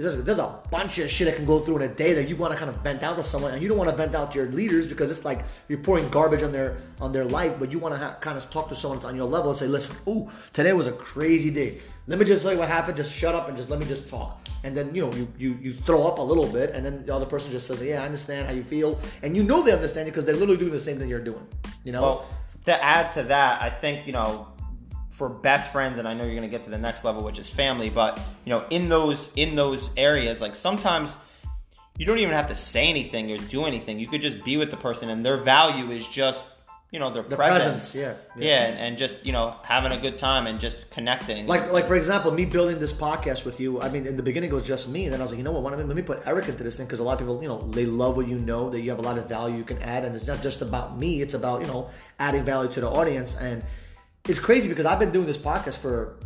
there's, 0.00 0.22
there's 0.24 0.38
a 0.38 0.58
bunch 0.70 0.98
of 0.98 1.10
shit 1.10 1.26
that 1.26 1.36
can 1.36 1.44
go 1.44 1.60
through 1.60 1.76
in 1.76 1.82
a 1.82 1.94
day 1.94 2.14
that 2.14 2.26
you 2.26 2.34
want 2.34 2.52
to 2.52 2.58
kind 2.58 2.70
of 2.70 2.76
vent 2.76 3.02
out 3.02 3.16
to 3.16 3.22
someone, 3.22 3.52
and 3.52 3.62
you 3.62 3.68
don't 3.68 3.76
want 3.76 3.90
to 3.90 3.96
vent 3.96 4.14
out 4.14 4.32
to 4.32 4.38
your 4.38 4.48
leaders 4.48 4.86
because 4.86 5.10
it's 5.10 5.24
like 5.24 5.44
you're 5.68 5.78
pouring 5.78 6.08
garbage 6.08 6.42
on 6.42 6.52
their 6.52 6.78
on 7.00 7.12
their 7.12 7.24
life. 7.24 7.56
But 7.58 7.70
you 7.70 7.78
want 7.78 7.94
to 7.94 8.00
ha- 8.00 8.16
kind 8.20 8.38
of 8.38 8.50
talk 8.50 8.68
to 8.70 8.74
someone 8.74 8.98
that's 8.98 9.06
on 9.06 9.14
your 9.14 9.26
level 9.26 9.50
and 9.50 9.58
say, 9.58 9.66
listen, 9.66 9.96
ooh, 10.08 10.30
today 10.52 10.72
was 10.72 10.86
a 10.86 10.92
crazy 10.92 11.50
day. 11.50 11.78
Let 12.06 12.18
me 12.18 12.24
just 12.24 12.42
tell 12.42 12.52
you 12.52 12.58
what 12.58 12.68
happened. 12.68 12.96
Just 12.96 13.12
shut 13.12 13.34
up 13.34 13.48
and 13.48 13.56
just 13.56 13.68
let 13.68 13.78
me 13.78 13.86
just 13.86 14.08
talk. 14.08 14.40
And 14.64 14.74
then 14.76 14.94
you 14.94 15.02
know 15.02 15.12
you 15.12 15.28
you 15.38 15.58
you 15.60 15.74
throw 15.74 16.02
up 16.04 16.18
a 16.18 16.22
little 16.22 16.46
bit, 16.46 16.70
and 16.70 16.84
then 16.84 17.04
the 17.04 17.14
other 17.14 17.26
person 17.26 17.50
just 17.50 17.66
says, 17.66 17.82
yeah, 17.82 18.02
I 18.02 18.06
understand 18.06 18.48
how 18.48 18.54
you 18.54 18.64
feel, 18.64 18.98
and 19.22 19.36
you 19.36 19.42
know 19.42 19.62
they 19.62 19.72
understand 19.72 20.06
you 20.06 20.12
because 20.12 20.24
they're 20.24 20.34
literally 20.34 20.58
doing 20.58 20.72
the 20.72 20.78
same 20.78 20.98
thing 20.98 21.08
you're 21.08 21.20
doing. 21.20 21.46
You 21.84 21.92
know. 21.92 22.02
Well, 22.02 22.26
to 22.64 22.84
add 22.84 23.10
to 23.12 23.24
that, 23.24 23.62
I 23.62 23.70
think 23.70 24.06
you 24.06 24.12
know, 24.12 24.48
for 25.10 25.28
best 25.28 25.72
friends, 25.72 25.98
and 25.98 26.08
I 26.08 26.14
know 26.14 26.24
you're 26.24 26.34
going 26.34 26.42
to 26.42 26.48
get 26.48 26.64
to 26.64 26.70
the 26.70 26.78
next 26.78 27.04
level, 27.04 27.22
which 27.22 27.38
is 27.38 27.50
family. 27.50 27.90
But 27.90 28.18
you 28.44 28.50
know, 28.50 28.66
in 28.70 28.88
those 28.88 29.32
in 29.36 29.54
those 29.54 29.90
areas, 29.96 30.40
like 30.40 30.54
sometimes 30.54 31.16
you 31.98 32.06
don't 32.06 32.18
even 32.18 32.34
have 32.34 32.48
to 32.48 32.56
say 32.56 32.88
anything 32.88 33.30
or 33.30 33.36
do 33.36 33.64
anything. 33.64 33.98
You 33.98 34.06
could 34.06 34.22
just 34.22 34.42
be 34.44 34.56
with 34.56 34.70
the 34.70 34.76
person, 34.76 35.10
and 35.10 35.24
their 35.24 35.36
value 35.36 35.90
is 35.90 36.06
just 36.06 36.44
you 36.90 36.98
know 36.98 37.10
their 37.10 37.22
The 37.22 37.36
presence. 37.36 37.92
presence, 37.92 37.94
yeah, 37.94 38.14
yeah, 38.36 38.48
yeah. 38.48 38.66
and, 38.66 38.78
and 38.78 38.98
just 38.98 39.24
you 39.24 39.32
know 39.32 39.54
having 39.62 39.92
a 39.92 40.00
good 40.00 40.16
time 40.18 40.48
and 40.48 40.58
just 40.58 40.90
connecting. 40.90 41.46
Like, 41.46 41.72
like 41.72 41.86
for 41.86 41.94
example, 41.94 42.32
me 42.32 42.44
building 42.44 42.80
this 42.80 42.92
podcast 42.92 43.44
with 43.44 43.60
you. 43.60 43.80
I 43.80 43.88
mean, 43.88 44.06
in 44.06 44.16
the 44.16 44.22
beginning 44.24 44.50
it 44.50 44.54
was 44.54 44.66
just 44.66 44.88
me, 44.88 45.04
and 45.04 45.12
then 45.12 45.20
I 45.20 45.24
was 45.24 45.30
like, 45.30 45.38
you 45.38 45.44
know 45.44 45.52
what? 45.52 45.62
Let 45.78 45.86
me 45.86 46.02
put 46.02 46.22
Eric 46.26 46.48
into 46.48 46.64
this 46.64 46.74
thing 46.76 46.86
because 46.86 46.98
a 46.98 47.04
lot 47.04 47.12
of 47.12 47.18
people, 47.20 47.40
you 47.42 47.48
know, 47.48 47.62
they 47.70 47.86
love 47.86 48.16
what 48.16 48.26
you 48.26 48.38
know, 48.38 48.70
that 48.70 48.80
you 48.80 48.90
have 48.90 48.98
a 48.98 49.02
lot 49.02 49.18
of 49.18 49.28
value 49.28 49.56
you 49.56 49.64
can 49.64 49.80
add, 49.82 50.04
and 50.04 50.14
it's 50.16 50.26
not 50.26 50.42
just 50.42 50.62
about 50.62 50.98
me. 50.98 51.22
It's 51.22 51.34
about 51.34 51.60
you 51.60 51.68
know 51.68 51.90
adding 52.18 52.44
value 52.44 52.70
to 52.72 52.80
the 52.80 52.88
audience, 52.90 53.36
and 53.36 53.62
it's 54.28 54.40
crazy 54.40 54.68
because 54.68 54.86
I've 54.86 54.98
been 54.98 55.12
doing 55.12 55.26
this 55.26 55.38
podcast 55.38 55.78
for 55.78 56.18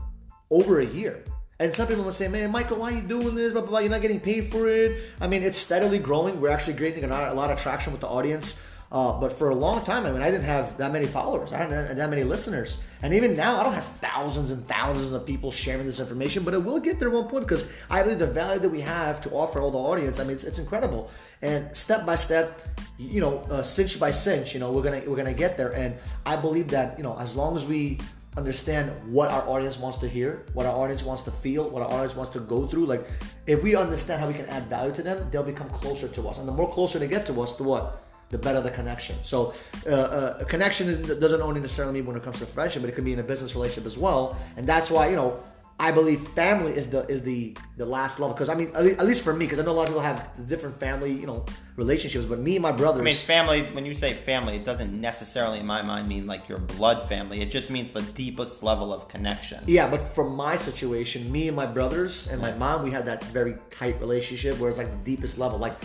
over 0.50 0.80
a 0.80 0.86
year. 0.86 1.24
And 1.60 1.72
some 1.72 1.86
people 1.86 2.04
will 2.04 2.12
say, 2.12 2.26
"Man, 2.26 2.50
Michael, 2.50 2.78
why 2.78 2.92
are 2.92 2.96
you 2.96 3.02
doing 3.02 3.34
this? 3.36 3.52
Blah, 3.52 3.60
blah, 3.60 3.70
blah. 3.70 3.78
You're 3.80 3.90
not 3.90 4.02
getting 4.02 4.18
paid 4.18 4.50
for 4.50 4.66
it." 4.66 5.02
I 5.20 5.26
mean, 5.28 5.42
it's 5.42 5.58
steadily 5.58 5.98
growing. 6.00 6.40
We're 6.40 6.50
actually 6.50 6.74
getting 6.74 7.04
a 7.04 7.34
lot 7.34 7.50
of 7.50 7.60
traction 7.60 7.92
with 7.92 8.00
the 8.00 8.08
audience. 8.08 8.60
Uh, 8.94 9.18
but 9.18 9.32
for 9.32 9.48
a 9.48 9.54
long 9.56 9.82
time, 9.82 10.06
I 10.06 10.12
mean, 10.12 10.22
I 10.22 10.30
didn't 10.30 10.44
have 10.44 10.78
that 10.78 10.92
many 10.92 11.06
followers. 11.06 11.52
I 11.52 11.56
hadn't 11.58 11.96
that 11.96 12.10
many 12.10 12.22
listeners. 12.22 12.84
And 13.02 13.12
even 13.12 13.34
now, 13.34 13.58
I 13.58 13.64
don't 13.64 13.74
have 13.74 13.84
thousands 13.84 14.52
and 14.52 14.64
thousands 14.64 15.12
of 15.12 15.26
people 15.26 15.50
sharing 15.50 15.84
this 15.84 15.98
information. 15.98 16.44
But 16.44 16.54
it 16.54 16.62
will 16.62 16.78
get 16.78 17.00
there 17.00 17.10
one 17.10 17.26
point 17.26 17.44
because 17.44 17.68
I 17.90 18.04
believe 18.04 18.20
the 18.20 18.28
value 18.28 18.60
that 18.60 18.68
we 18.68 18.80
have 18.82 19.20
to 19.22 19.30
offer 19.30 19.58
all 19.58 19.72
the 19.72 19.78
audience. 19.78 20.20
I 20.20 20.22
mean, 20.22 20.34
it's, 20.36 20.44
it's 20.44 20.60
incredible. 20.60 21.10
And 21.42 21.74
step 21.74 22.06
by 22.06 22.14
step, 22.14 22.62
you 22.96 23.20
know, 23.20 23.40
uh, 23.50 23.64
cinch 23.64 23.98
by 23.98 24.12
cinch, 24.12 24.54
you 24.54 24.60
know, 24.60 24.70
we're 24.70 24.84
gonna 24.84 25.02
we're 25.04 25.16
gonna 25.16 25.34
get 25.34 25.58
there. 25.58 25.72
And 25.72 25.96
I 26.24 26.36
believe 26.36 26.68
that 26.68 26.96
you 26.96 27.02
know, 27.02 27.18
as 27.18 27.34
long 27.34 27.56
as 27.56 27.66
we 27.66 27.98
understand 28.36 28.92
what 29.12 29.28
our 29.28 29.42
audience 29.48 29.76
wants 29.76 29.98
to 29.98 30.08
hear, 30.08 30.46
what 30.52 30.66
our 30.66 30.76
audience 30.76 31.02
wants 31.02 31.24
to 31.24 31.32
feel, 31.32 31.68
what 31.68 31.82
our 31.82 31.90
audience 31.90 32.14
wants 32.14 32.30
to 32.34 32.38
go 32.38 32.68
through. 32.68 32.86
Like, 32.86 33.08
if 33.48 33.60
we 33.60 33.74
understand 33.74 34.20
how 34.20 34.28
we 34.28 34.34
can 34.34 34.46
add 34.46 34.64
value 34.66 34.94
to 34.94 35.02
them, 35.02 35.28
they'll 35.32 35.42
become 35.42 35.68
closer 35.70 36.06
to 36.06 36.28
us. 36.28 36.38
And 36.38 36.46
the 36.46 36.52
more 36.52 36.70
closer 36.72 37.00
they 37.00 37.08
get 37.08 37.26
to 37.26 37.42
us, 37.42 37.56
the 37.56 37.64
what? 37.64 38.03
The 38.30 38.38
better 38.38 38.60
the 38.60 38.70
connection. 38.70 39.16
So, 39.22 39.54
uh, 39.86 39.90
uh, 39.90 40.38
a 40.40 40.44
connection 40.44 41.02
doesn't 41.20 41.40
only 41.40 41.60
necessarily 41.60 41.94
mean 41.94 42.06
when 42.06 42.16
it 42.16 42.22
comes 42.22 42.38
to 42.40 42.46
friendship, 42.46 42.82
but 42.82 42.88
it 42.88 42.94
can 42.94 43.04
be 43.04 43.12
in 43.12 43.20
a 43.20 43.22
business 43.22 43.54
relationship 43.54 43.86
as 43.86 43.96
well. 43.96 44.36
And 44.56 44.66
that's 44.66 44.90
why, 44.90 45.08
you 45.08 45.16
know, 45.16 45.40
I 45.78 45.90
believe 45.90 46.20
family 46.28 46.72
is 46.72 46.86
the 46.86 47.04
is 47.08 47.22
the 47.22 47.56
the 47.76 47.84
last 47.84 48.20
level 48.20 48.32
because 48.32 48.48
I 48.48 48.54
mean 48.54 48.70
at 48.76 48.86
at 48.86 49.06
least 49.06 49.24
for 49.24 49.34
me 49.34 49.44
because 49.44 49.58
I 49.58 49.64
know 49.64 49.72
a 49.72 49.78
lot 49.80 49.82
of 49.82 49.88
people 49.88 50.02
have 50.02 50.30
different 50.48 50.78
family 50.78 51.10
you 51.12 51.26
know 51.26 51.44
relationships 51.76 52.26
but 52.26 52.38
me 52.38 52.54
and 52.56 52.62
my 52.62 52.70
brothers 52.70 53.00
I 53.00 53.04
mean, 53.04 53.14
family. 53.14 53.62
When 53.72 53.84
you 53.84 53.94
say 53.94 54.12
family, 54.12 54.54
it 54.54 54.64
doesn't 54.64 54.98
necessarily, 54.98 55.58
in 55.58 55.66
my 55.66 55.82
mind, 55.82 56.06
mean 56.06 56.26
like 56.28 56.48
your 56.48 56.58
blood 56.58 57.08
family. 57.08 57.40
It 57.40 57.50
just 57.50 57.70
means 57.70 57.90
the 57.90 58.02
deepest 58.02 58.62
level 58.62 58.92
of 58.92 59.08
connection. 59.08 59.64
Yeah, 59.66 59.90
but 59.90 60.00
for 60.14 60.30
my 60.30 60.54
situation, 60.54 61.30
me 61.32 61.48
and 61.48 61.56
my 61.56 61.66
brothers 61.66 62.28
and 62.28 62.40
my 62.40 62.52
mom, 62.52 62.84
we 62.84 62.92
had 62.92 63.04
that 63.06 63.24
very 63.24 63.56
tight 63.70 63.98
relationship 64.00 64.58
where 64.58 64.70
it's 64.70 64.78
like 64.78 64.90
the 64.90 65.04
deepest 65.04 65.38
level. 65.38 65.58
Like 65.58 65.76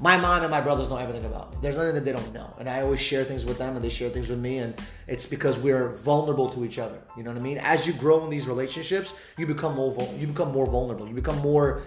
my 0.00 0.16
mom 0.16 0.42
and 0.42 0.50
my 0.50 0.60
brothers 0.60 0.88
know 0.88 0.96
everything 0.96 1.24
about. 1.24 1.60
There's 1.60 1.76
nothing 1.76 1.94
that 1.94 2.04
they 2.04 2.12
don't 2.12 2.32
know. 2.32 2.54
And 2.58 2.68
I 2.68 2.82
always 2.82 3.00
share 3.00 3.24
things 3.24 3.44
with 3.44 3.58
them 3.58 3.74
and 3.74 3.84
they 3.84 3.88
share 3.88 4.10
things 4.10 4.28
with 4.28 4.38
me. 4.38 4.58
And 4.58 4.80
it's 5.08 5.26
because 5.26 5.58
we're 5.58 5.88
vulnerable 5.88 6.48
to 6.50 6.64
each 6.64 6.78
other. 6.78 6.98
You 7.16 7.24
know 7.24 7.32
what 7.32 7.40
I 7.40 7.42
mean? 7.42 7.58
As 7.58 7.86
you 7.86 7.92
grow 7.94 8.22
in 8.24 8.30
these 8.30 8.46
relationships, 8.46 9.14
you 9.36 9.46
become 9.46 9.74
more 9.74 9.96
you 10.16 10.28
become 10.28 10.52
more 10.52 10.66
vulnerable. 10.66 11.08
You 11.08 11.14
become 11.14 11.38
more 11.38 11.82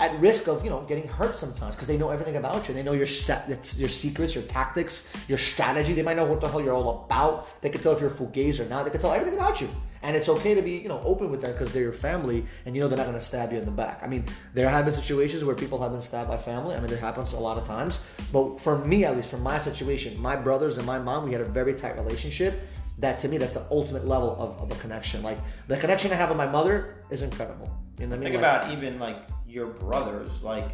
at 0.00 0.18
risk 0.20 0.48
of 0.48 0.64
you 0.64 0.70
know 0.70 0.80
getting 0.88 1.06
hurt 1.06 1.36
sometimes 1.36 1.74
because 1.74 1.86
they 1.88 1.96
know 1.98 2.10
everything 2.10 2.36
about 2.36 2.66
you. 2.66 2.74
They 2.74 2.82
know 2.82 2.92
your 2.92 3.06
set, 3.06 3.48
your 3.76 3.88
secrets, 3.88 4.34
your 4.34 4.44
tactics, 4.44 5.12
your 5.28 5.38
strategy. 5.38 5.92
They 5.92 6.02
might 6.02 6.16
know 6.16 6.24
what 6.24 6.40
the 6.40 6.48
hell 6.48 6.60
you're 6.62 6.74
all 6.74 7.04
about. 7.04 7.60
They 7.60 7.68
can 7.68 7.80
tell 7.82 7.92
if 7.92 8.00
you're 8.00 8.10
fugazi 8.10 8.64
or 8.64 8.68
not. 8.68 8.84
They 8.84 8.90
can 8.90 9.00
tell 9.00 9.12
everything 9.12 9.34
about 9.38 9.60
you, 9.60 9.68
and 10.02 10.16
it's 10.16 10.28
okay 10.28 10.54
to 10.54 10.62
be 10.62 10.72
you 10.78 10.88
know 10.88 11.00
open 11.04 11.30
with 11.30 11.42
them 11.42 11.52
because 11.52 11.70
they're 11.72 11.82
your 11.82 11.92
family, 11.92 12.44
and 12.64 12.74
you 12.74 12.80
know 12.80 12.88
they're 12.88 12.96
not 12.98 13.06
going 13.06 13.18
to 13.18 13.24
stab 13.24 13.52
you 13.52 13.58
in 13.58 13.64
the 13.64 13.70
back. 13.70 14.00
I 14.02 14.06
mean, 14.06 14.24
there 14.54 14.68
have 14.68 14.84
been 14.86 14.94
situations 14.94 15.44
where 15.44 15.54
people 15.54 15.80
have 15.82 15.92
been 15.92 16.00
stabbed 16.00 16.28
by 16.30 16.38
family. 16.38 16.74
I 16.74 16.80
mean, 16.80 16.90
it 16.92 16.98
happens 16.98 17.32
a 17.34 17.38
lot 17.38 17.58
of 17.58 17.64
times. 17.64 18.00
But 18.32 18.60
for 18.60 18.78
me, 18.78 19.04
at 19.04 19.14
least, 19.16 19.30
from 19.30 19.42
my 19.42 19.58
situation, 19.58 20.18
my 20.20 20.34
brothers 20.36 20.78
and 20.78 20.86
my 20.86 20.98
mom, 20.98 21.26
we 21.26 21.32
had 21.32 21.42
a 21.42 21.44
very 21.60 21.74
tight 21.74 21.96
relationship. 21.96 22.54
That 22.98 23.18
to 23.20 23.28
me, 23.28 23.38
that's 23.38 23.54
the 23.54 23.66
ultimate 23.70 24.06
level 24.06 24.36
of, 24.38 24.60
of 24.60 24.76
a 24.76 24.80
connection. 24.80 25.22
Like 25.22 25.38
the 25.68 25.76
connection 25.78 26.12
I 26.12 26.16
have 26.16 26.28
with 26.28 26.36
my 26.38 26.46
mother 26.46 26.96
is 27.10 27.22
incredible. 27.22 27.70
You 27.98 28.06
know 28.06 28.16
what 28.16 28.26
I 28.26 28.30
mean? 28.30 28.32
Think 28.32 28.42
Like- 28.42 28.62
about 28.62 28.72
even 28.72 28.98
like 28.98 29.16
your 29.50 29.66
brothers. 29.66 30.42
Like, 30.42 30.68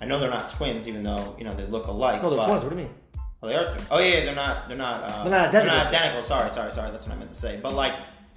I 0.00 0.04
know 0.06 0.18
they're 0.18 0.30
not 0.30 0.50
twins, 0.50 0.86
even 0.88 1.02
though 1.02 1.34
you 1.38 1.44
know 1.44 1.54
they 1.54 1.66
look 1.66 1.86
alike. 1.86 2.22
No, 2.22 2.30
the 2.30 2.36
but, 2.36 2.46
twins. 2.46 2.64
What 2.64 2.70
do 2.70 2.76
you 2.76 2.82
mean? 2.86 2.94
Oh, 3.42 3.48
they 3.48 3.54
are 3.56 3.70
two. 3.74 3.84
Oh 3.90 3.98
yeah, 3.98 4.24
they're 4.24 4.34
not. 4.34 4.68
They're 4.68 4.76
not. 4.76 5.02
Uh, 5.02 5.22
They're 5.24 5.30
not 5.30 5.48
identical. 5.48 5.78
identical. 5.88 6.22
Sorry, 6.22 6.50
sorry, 6.50 6.72
sorry. 6.72 6.90
That's 6.90 7.04
what 7.06 7.14
I 7.14 7.18
meant 7.18 7.30
to 7.30 7.36
say. 7.36 7.58
But 7.62 7.74
like, 7.74 7.94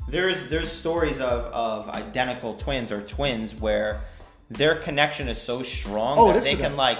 there's 0.09 0.49
there's 0.49 0.71
stories 0.71 1.19
of 1.19 1.45
of 1.53 1.89
identical 1.89 2.55
twins 2.55 2.91
or 2.91 3.01
twins 3.01 3.55
where 3.55 4.01
their 4.49 4.75
connection 4.75 5.27
is 5.27 5.41
so 5.41 5.63
strong 5.63 6.17
Oh, 6.17 6.31
that 6.33 6.43
they 6.43 6.55
can 6.55 6.77
like 6.77 6.99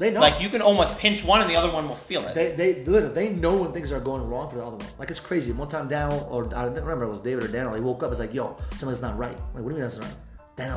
They 0.00 0.10
know. 0.10 0.18
like 0.20 0.40
you 0.42 0.48
can 0.48 0.60
almost 0.60 0.98
pinch 0.98 1.24
one 1.24 1.40
and 1.40 1.48
the 1.48 1.54
other 1.54 1.72
one 1.72 1.88
will 1.88 1.94
feel 1.94 2.22
it. 2.26 2.34
They, 2.34 2.50
they 2.52 2.84
literally 2.84 3.14
they 3.14 3.28
know 3.28 3.58
when 3.62 3.72
things 3.72 3.92
are 3.92 4.00
going 4.00 4.28
wrong 4.28 4.48
for 4.50 4.56
the 4.56 4.64
other 4.64 4.76
one. 4.76 4.86
Like 4.98 5.10
it's 5.10 5.20
crazy. 5.20 5.52
One 5.52 5.68
time 5.68 5.86
Daniel 5.88 6.26
or 6.30 6.46
I 6.46 6.64
don't 6.64 6.74
remember 6.74 7.04
it 7.04 7.10
was 7.10 7.20
David 7.20 7.44
or 7.44 7.48
Daniel. 7.48 7.74
He 7.74 7.80
woke 7.80 8.02
up. 8.02 8.10
It's 8.10 8.18
like, 8.18 8.34
yo, 8.34 8.56
something's 8.76 9.00
not 9.00 9.16
right. 9.16 9.36
I'm 9.36 9.54
like, 9.54 9.62
what 9.62 9.68
do 9.68 9.68
you 9.68 9.74
mean 9.74 9.80
that's 9.82 9.98
not 9.98 10.06
right? 10.06 10.16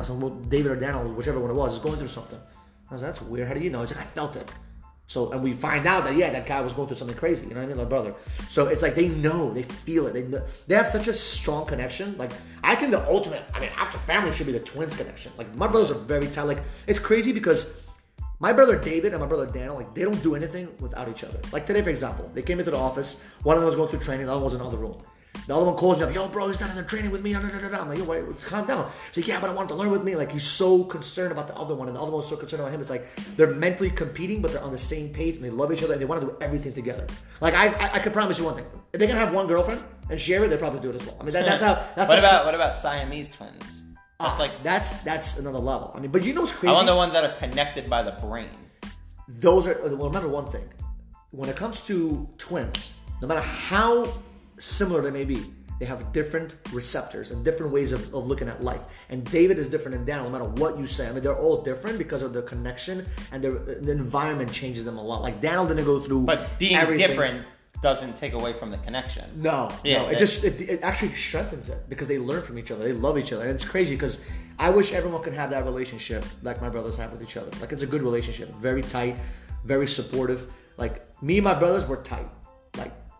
So 0.02 0.14
well, 0.14 0.30
David 0.30 0.72
or 0.72 0.76
Daniel, 0.76 1.12
whichever 1.12 1.40
one 1.40 1.50
it 1.50 1.54
was, 1.54 1.74
is 1.74 1.78
going 1.78 1.96
through 1.96 2.08
something. 2.08 2.38
I 2.90 2.92
was 2.92 3.02
like, 3.02 3.12
that's 3.12 3.22
weird. 3.22 3.48
How 3.48 3.54
do 3.54 3.60
you 3.60 3.70
know? 3.70 3.80
He's 3.80 3.94
like, 3.94 4.04
I 4.04 4.08
felt 4.08 4.36
it. 4.36 4.50
So 5.06 5.32
and 5.32 5.42
we 5.42 5.52
find 5.52 5.86
out 5.86 6.04
that 6.04 6.16
yeah, 6.16 6.30
that 6.30 6.46
guy 6.46 6.60
was 6.62 6.72
going 6.72 6.88
through 6.88 6.96
something 6.96 7.16
crazy. 7.16 7.46
You 7.46 7.54
know 7.54 7.60
what 7.60 7.66
I 7.66 7.68
mean? 7.68 7.76
My 7.76 7.84
brother. 7.84 8.14
So 8.48 8.68
it's 8.68 8.80
like 8.80 8.94
they 8.94 9.08
know, 9.08 9.52
they 9.52 9.62
feel 9.62 10.06
it. 10.06 10.14
They 10.14 10.22
know, 10.22 10.42
they 10.66 10.74
have 10.74 10.88
such 10.88 11.08
a 11.08 11.12
strong 11.12 11.66
connection. 11.66 12.16
Like 12.16 12.32
I 12.62 12.74
think 12.74 12.90
the 12.90 13.06
ultimate. 13.06 13.42
I 13.52 13.60
mean, 13.60 13.70
after 13.76 13.98
family 13.98 14.32
should 14.32 14.46
be 14.46 14.52
the 14.52 14.60
twins 14.60 14.96
connection. 14.96 15.32
Like 15.36 15.54
my 15.56 15.66
brothers 15.66 15.90
are 15.90 15.98
very 15.98 16.26
tight. 16.28 16.44
Like 16.44 16.62
it's 16.86 16.98
crazy 16.98 17.32
because 17.32 17.86
my 18.40 18.52
brother 18.52 18.78
David 18.78 19.12
and 19.12 19.20
my 19.20 19.26
brother 19.26 19.46
Daniel, 19.46 19.74
like 19.74 19.94
they 19.94 20.04
don't 20.04 20.22
do 20.22 20.34
anything 20.34 20.68
without 20.80 21.08
each 21.08 21.22
other. 21.22 21.38
Like 21.52 21.66
today, 21.66 21.82
for 21.82 21.90
example, 21.90 22.30
they 22.32 22.42
came 22.42 22.58
into 22.58 22.70
the 22.70 22.78
office. 22.78 23.22
One 23.42 23.56
of 23.56 23.60
them 23.60 23.66
was 23.66 23.76
going 23.76 23.90
through 23.90 24.00
training. 24.00 24.26
The 24.26 24.32
other 24.32 24.40
one 24.40 24.46
was 24.46 24.54
in 24.54 24.60
another 24.60 24.78
room. 24.78 25.02
The 25.46 25.54
other 25.54 25.66
one 25.66 25.74
calls 25.76 25.98
me 25.98 26.04
up, 26.04 26.14
yo, 26.14 26.26
bro, 26.28 26.48
he's 26.48 26.58
not 26.60 26.70
in 26.70 26.76
the 26.76 26.82
training 26.82 27.10
with 27.10 27.22
me. 27.22 27.34
I'm 27.34 27.42
like, 27.88 27.98
yo, 27.98 28.04
wait, 28.04 28.24
calm 28.46 28.66
down. 28.66 28.90
He's 29.12 29.18
like, 29.24 29.28
yeah, 29.28 29.40
but 29.40 29.50
I 29.50 29.52
want 29.52 29.68
to 29.68 29.74
learn 29.74 29.90
with 29.90 30.02
me. 30.02 30.16
Like 30.16 30.32
he's 30.32 30.44
so 30.46 30.84
concerned 30.84 31.32
about 31.32 31.48
the 31.48 31.56
other 31.56 31.74
one, 31.74 31.88
and 31.88 31.96
the 31.96 32.00
other 32.00 32.10
one's 32.12 32.26
so 32.26 32.36
concerned 32.36 32.60
about 32.62 32.72
him. 32.72 32.80
It's 32.80 32.88
like 32.88 33.06
they're 33.36 33.52
mentally 33.54 33.90
competing, 33.90 34.40
but 34.40 34.52
they're 34.52 34.62
on 34.62 34.72
the 34.72 34.78
same 34.78 35.10
page, 35.12 35.36
and 35.36 35.44
they 35.44 35.50
love 35.50 35.70
each 35.72 35.82
other, 35.82 35.92
and 35.92 36.00
they 36.00 36.06
want 36.06 36.20
to 36.22 36.26
do 36.28 36.36
everything 36.40 36.72
together. 36.72 37.06
Like 37.42 37.54
I, 37.54 37.66
I, 37.68 37.90
I 37.94 37.98
can 37.98 38.12
promise 38.12 38.38
you 38.38 38.46
one 38.46 38.54
thing: 38.56 38.66
if 38.92 39.00
they 39.00 39.06
can 39.06 39.16
have 39.16 39.34
one 39.34 39.46
girlfriend 39.46 39.82
and 40.10 40.18
share 40.20 40.42
it, 40.44 40.48
they 40.48 40.56
probably 40.56 40.80
do 40.80 40.88
it 40.90 40.96
as 40.96 41.06
well. 41.06 41.16
I 41.20 41.24
mean, 41.24 41.34
that, 41.34 41.44
that's 41.44 41.62
how. 41.62 41.74
That's 41.94 42.08
what 42.08 42.18
how- 42.18 42.24
about 42.24 42.44
what 42.46 42.54
about 42.54 42.72
Siamese 42.72 43.30
twins? 43.30 43.82
That's 44.20 44.36
Ah, 44.36 44.36
like 44.38 44.62
that's 44.62 45.02
that's 45.02 45.38
another 45.38 45.58
level. 45.58 45.92
I 45.94 45.98
mean, 46.00 46.10
but 46.10 46.22
you 46.24 46.32
know 46.32 46.40
what's 46.42 46.52
crazy? 46.54 46.70
I 46.70 46.72
want 46.72 46.86
the 46.86 46.96
ones 46.96 47.12
that 47.12 47.24
are 47.24 47.36
connected 47.36 47.90
by 47.90 48.02
the 48.02 48.12
brain. 48.12 48.48
those 49.28 49.66
are 49.66 49.76
well 49.96 50.06
remember 50.08 50.28
one 50.28 50.46
thing 50.46 50.66
when 51.32 51.48
it 51.50 51.56
comes 51.56 51.80
to 51.82 52.28
twins 52.38 52.94
no 53.20 53.26
matter 53.28 53.40
how 53.40 54.06
similar 54.58 55.00
they 55.02 55.10
may 55.10 55.24
be 55.24 55.44
they 55.80 55.86
have 55.86 56.12
different 56.12 56.54
receptors 56.72 57.32
and 57.32 57.44
different 57.44 57.72
ways 57.72 57.90
of, 57.92 58.14
of 58.14 58.26
looking 58.26 58.48
at 58.48 58.62
life 58.62 58.80
and 59.10 59.24
david 59.30 59.58
is 59.58 59.66
different 59.66 59.96
than 59.96 60.04
daniel 60.06 60.24
no 60.24 60.38
matter 60.38 60.50
what 60.62 60.78
you 60.78 60.86
say 60.86 61.08
i 61.08 61.12
mean 61.12 61.22
they're 61.22 61.36
all 61.36 61.62
different 61.62 61.98
because 61.98 62.22
of 62.22 62.32
their 62.32 62.42
connection 62.42 63.04
and 63.32 63.42
their 63.42 63.52
the 63.52 63.90
environment 63.92 64.50
changes 64.52 64.84
them 64.84 64.98
a 64.98 65.02
lot 65.02 65.20
like 65.22 65.40
daniel 65.40 65.66
didn't 65.66 65.84
go 65.84 65.98
through 66.00 66.22
But 66.22 66.58
being 66.58 66.76
everything. 66.76 67.08
different 67.08 67.46
doesn't 67.82 68.16
take 68.16 68.32
away 68.32 68.54
from 68.54 68.70
the 68.70 68.78
connection. 68.78 69.24
No, 69.36 69.70
Yeah, 69.84 70.02
no. 70.04 70.08
It 70.08 70.16
just 70.16 70.42
it, 70.42 70.58
it 70.58 70.80
actually 70.82 71.10
strengthens 71.10 71.68
it 71.68 71.86
because 71.90 72.08
they 72.08 72.18
learn 72.18 72.40
from 72.42 72.58
each 72.58 72.70
other. 72.70 72.82
They 72.82 72.94
love 72.94 73.18
each 73.18 73.30
other, 73.30 73.42
and 73.42 73.50
it's 73.52 73.64
crazy 73.64 73.94
because 73.94 74.24
I 74.58 74.70
wish 74.70 74.94
everyone 74.94 75.22
could 75.22 75.34
have 75.34 75.50
that 75.50 75.64
relationship 75.66 76.24
like 76.42 76.62
my 76.62 76.70
brothers 76.70 76.96
have 76.96 77.12
with 77.12 77.22
each 77.22 77.36
other. 77.36 77.50
Like 77.60 77.72
it's 77.72 77.82
a 77.82 77.86
good 77.86 78.02
relationship, 78.02 78.48
very 78.54 78.80
tight, 78.80 79.16
very 79.64 79.86
supportive. 79.86 80.50
Like 80.78 81.04
me 81.22 81.36
and 81.36 81.44
my 81.44 81.52
brothers 81.52 81.86
were 81.86 81.98
tight. 81.98 82.26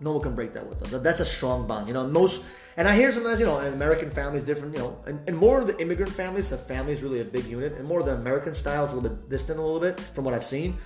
No 0.01 0.13
one 0.13 0.23
can 0.23 0.35
break 0.35 0.53
that 0.55 0.67
with 0.69 0.83
us. 0.83 1.03
That's 1.03 1.21
a 1.21 1.25
strong 1.25 1.67
bond. 1.67 1.89
You 1.89 1.95
know, 1.95 2.07
most 2.07 2.43
and 2.77 2.89
I 2.89 2.97
hear 2.97 3.13
sometimes 3.13 3.39
you 3.39 3.47
know, 3.47 3.61
in 3.61 3.73
American 3.73 4.11
families 4.11 4.43
different. 4.43 4.75
You 4.75 4.81
know, 4.81 4.99
and, 5.07 5.21
and 5.29 5.37
more 5.37 5.61
of 5.61 5.67
the 5.67 5.81
immigrant 5.81 6.13
families, 6.13 6.51
the 6.51 6.59
family 6.59 6.93
is 6.93 7.03
really 7.03 7.21
a 7.21 7.25
big 7.25 7.47
unit, 7.47 7.75
and 7.75 7.87
more 7.87 8.01
of 8.01 8.07
the 8.07 8.15
American 8.15 8.55
style 8.55 8.85
is 8.85 8.93
a 8.93 8.97
little 8.97 9.11
bit 9.11 9.29
distant 9.29 9.59
a 9.59 9.63
little 9.63 9.81
bit 9.81 9.99
from 9.99 10.25
what 10.25 10.35
I've 10.35 10.45
seen. 10.45 10.77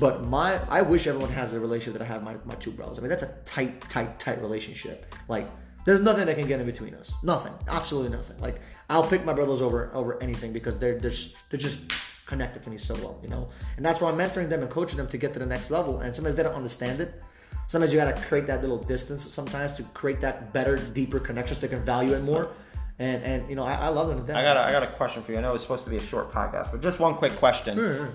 But 0.00 0.24
my, 0.24 0.60
I 0.68 0.82
wish 0.82 1.06
everyone 1.06 1.30
has 1.30 1.52
the 1.52 1.60
relationship 1.60 1.98
that 1.98 2.02
I 2.02 2.08
have 2.08 2.22
my, 2.22 2.36
my 2.44 2.54
two 2.56 2.70
brothers. 2.70 2.98
I 2.98 3.02
mean, 3.02 3.10
that's 3.10 3.22
a 3.22 3.32
tight, 3.44 3.80
tight, 3.82 4.18
tight 4.18 4.40
relationship. 4.40 5.14
Like, 5.28 5.46
there's 5.84 6.00
nothing 6.00 6.26
that 6.26 6.36
can 6.36 6.48
get 6.48 6.60
in 6.60 6.66
between 6.66 6.94
us. 6.94 7.14
Nothing, 7.22 7.52
absolutely 7.68 8.16
nothing. 8.16 8.36
Like, 8.38 8.60
I'll 8.90 9.06
pick 9.06 9.24
my 9.24 9.32
brothers 9.32 9.62
over 9.62 9.90
over 9.94 10.20
anything 10.22 10.52
because 10.52 10.78
they're 10.78 10.98
they're 10.98 11.10
just, 11.10 11.36
they're 11.50 11.60
just 11.60 11.92
connected 12.26 12.62
to 12.64 12.70
me 12.70 12.76
so 12.76 12.94
well, 12.96 13.20
you 13.22 13.28
know. 13.28 13.48
And 13.76 13.86
that's 13.86 14.00
why 14.00 14.10
I'm 14.10 14.18
mentoring 14.18 14.48
them 14.48 14.62
and 14.62 14.70
coaching 14.70 14.96
them 14.96 15.08
to 15.08 15.18
get 15.18 15.32
to 15.34 15.38
the 15.38 15.46
next 15.46 15.70
level. 15.70 16.00
And 16.00 16.14
sometimes 16.14 16.34
they 16.34 16.42
don't 16.42 16.54
understand 16.54 17.00
it. 17.00 17.22
Sometimes 17.68 17.92
you 17.92 17.98
gotta 17.98 18.20
create 18.20 18.46
that 18.46 18.60
little 18.60 18.78
distance. 18.78 19.22
Sometimes 19.30 19.74
to 19.74 19.82
create 19.82 20.20
that 20.20 20.52
better, 20.52 20.76
deeper 20.76 21.18
connection, 21.18 21.54
so 21.56 21.60
they 21.60 21.68
can 21.68 21.84
value 21.84 22.14
it 22.14 22.22
more. 22.22 22.50
And 22.98 23.22
and 23.22 23.50
you 23.50 23.56
know, 23.56 23.64
I, 23.64 23.74
I 23.74 23.88
love 23.88 24.08
them. 24.08 24.36
I 24.36 24.42
got 24.42 24.56
a, 24.56 24.60
I 24.60 24.72
got 24.72 24.82
a 24.82 24.92
question 24.92 25.22
for 25.22 25.32
you. 25.32 25.38
I 25.38 25.40
know 25.42 25.54
it's 25.54 25.62
supposed 25.62 25.84
to 25.84 25.90
be 25.90 25.96
a 25.96 26.02
short 26.02 26.32
podcast, 26.32 26.70
but 26.70 26.80
just 26.80 26.98
one 26.98 27.14
quick 27.14 27.34
question. 27.36 27.76
Sure. 27.76 28.08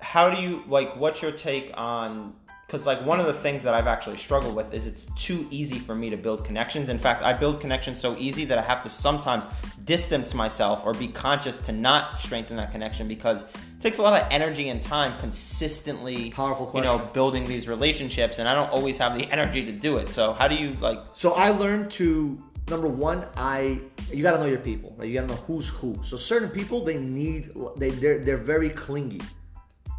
How 0.00 0.28
do 0.30 0.42
you 0.42 0.64
like? 0.68 0.96
What's 0.96 1.22
your 1.22 1.32
take 1.32 1.72
on? 1.74 2.34
Because 2.66 2.84
like 2.84 3.04
one 3.06 3.20
of 3.20 3.26
the 3.26 3.32
things 3.32 3.62
that 3.62 3.74
I've 3.74 3.86
actually 3.86 4.16
struggled 4.16 4.56
with 4.56 4.74
is 4.74 4.86
it's 4.86 5.06
too 5.14 5.46
easy 5.50 5.78
for 5.78 5.94
me 5.94 6.10
to 6.10 6.16
build 6.16 6.44
connections. 6.44 6.88
In 6.88 6.98
fact, 6.98 7.22
I 7.22 7.32
build 7.32 7.60
connections 7.60 8.00
so 8.00 8.16
easy 8.18 8.44
that 8.46 8.58
I 8.58 8.62
have 8.62 8.82
to 8.82 8.90
sometimes 8.90 9.46
distance 9.84 10.34
myself 10.34 10.82
or 10.84 10.92
be 10.92 11.06
conscious 11.06 11.58
to 11.58 11.72
not 11.72 12.18
strengthen 12.18 12.56
that 12.56 12.72
connection 12.72 13.06
because 13.06 13.42
it 13.42 13.80
takes 13.80 13.98
a 13.98 14.02
lot 14.02 14.20
of 14.20 14.26
energy 14.32 14.70
and 14.70 14.82
time 14.82 15.16
consistently. 15.20 16.30
Powerful 16.30 16.70
You 16.74 16.80
know, 16.80 16.98
building 17.12 17.44
these 17.44 17.68
relationships, 17.68 18.40
and 18.40 18.48
I 18.48 18.54
don't 18.54 18.70
always 18.70 18.98
have 18.98 19.16
the 19.16 19.30
energy 19.30 19.64
to 19.64 19.72
do 19.72 19.98
it. 19.98 20.08
So 20.08 20.32
how 20.32 20.48
do 20.48 20.56
you 20.56 20.72
like? 20.80 20.98
So 21.12 21.34
I 21.34 21.50
learned 21.50 21.92
to 21.92 22.42
number 22.68 22.88
one, 22.88 23.26
I 23.36 23.80
you 24.10 24.22
got 24.22 24.32
to 24.32 24.38
know 24.38 24.46
your 24.46 24.58
people. 24.58 24.94
Right? 24.98 25.08
You 25.08 25.14
got 25.14 25.28
to 25.28 25.34
know 25.34 25.40
who's 25.42 25.68
who. 25.68 25.96
So 26.02 26.16
certain 26.16 26.48
people 26.48 26.84
they 26.84 26.98
need 26.98 27.52
they 27.76 27.90
they're 27.90 28.18
they're 28.18 28.36
very 28.36 28.70
clingy. 28.70 29.20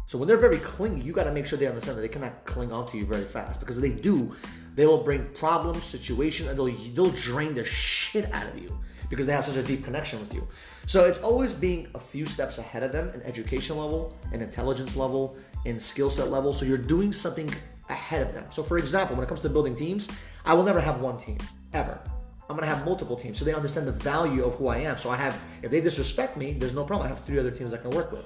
So 0.08 0.16
when 0.16 0.26
they're 0.26 0.38
very 0.38 0.56
clingy, 0.56 1.02
you 1.02 1.12
got 1.12 1.24
to 1.24 1.32
make 1.32 1.46
sure 1.46 1.58
they 1.58 1.66
understand 1.66 1.98
that 1.98 2.00
they 2.00 2.08
cannot 2.08 2.46
cling 2.46 2.72
onto 2.72 2.96
you 2.96 3.04
very 3.04 3.26
fast 3.26 3.60
because 3.60 3.76
if 3.76 3.82
they 3.82 3.90
do, 3.90 4.34
they 4.74 4.86
will 4.86 5.04
bring 5.04 5.26
problems, 5.34 5.84
situations, 5.84 6.48
and 6.48 6.58
they'll 6.58 6.74
they'll 6.94 7.10
drain 7.10 7.54
the 7.54 7.62
shit 7.62 8.32
out 8.32 8.46
of 8.46 8.58
you 8.58 8.74
because 9.10 9.26
they 9.26 9.34
have 9.34 9.44
such 9.44 9.58
a 9.58 9.62
deep 9.62 9.84
connection 9.84 10.18
with 10.18 10.32
you. 10.32 10.48
So 10.86 11.04
it's 11.04 11.18
always 11.18 11.52
being 11.54 11.88
a 11.94 11.98
few 11.98 12.24
steps 12.24 12.56
ahead 12.56 12.82
of 12.82 12.90
them 12.90 13.10
in 13.10 13.20
education 13.20 13.76
level, 13.76 14.16
in 14.32 14.40
intelligence 14.40 14.96
level, 14.96 15.36
in 15.66 15.78
skill 15.78 16.08
set 16.08 16.30
level. 16.30 16.54
So 16.54 16.64
you're 16.64 16.78
doing 16.78 17.12
something 17.12 17.52
ahead 17.90 18.26
of 18.26 18.32
them. 18.32 18.46
So 18.48 18.62
for 18.62 18.78
example, 18.78 19.14
when 19.14 19.26
it 19.26 19.28
comes 19.28 19.42
to 19.42 19.50
building 19.50 19.76
teams, 19.76 20.08
I 20.46 20.54
will 20.54 20.64
never 20.64 20.80
have 20.80 21.02
one 21.02 21.18
team 21.18 21.36
ever. 21.74 22.00
I'm 22.48 22.56
gonna 22.56 22.66
have 22.66 22.86
multiple 22.86 23.14
teams 23.14 23.38
so 23.38 23.44
they 23.44 23.52
understand 23.52 23.86
the 23.86 23.92
value 23.92 24.42
of 24.42 24.54
who 24.54 24.68
I 24.68 24.78
am. 24.78 24.96
So 24.96 25.10
I 25.10 25.16
have, 25.16 25.38
if 25.62 25.70
they 25.70 25.82
disrespect 25.82 26.38
me, 26.38 26.52
there's 26.52 26.72
no 26.72 26.82
problem. 26.82 27.04
I 27.04 27.10
have 27.10 27.20
three 27.20 27.38
other 27.38 27.50
teams 27.50 27.74
I 27.74 27.76
can 27.76 27.90
work 27.90 28.10
with. 28.10 28.24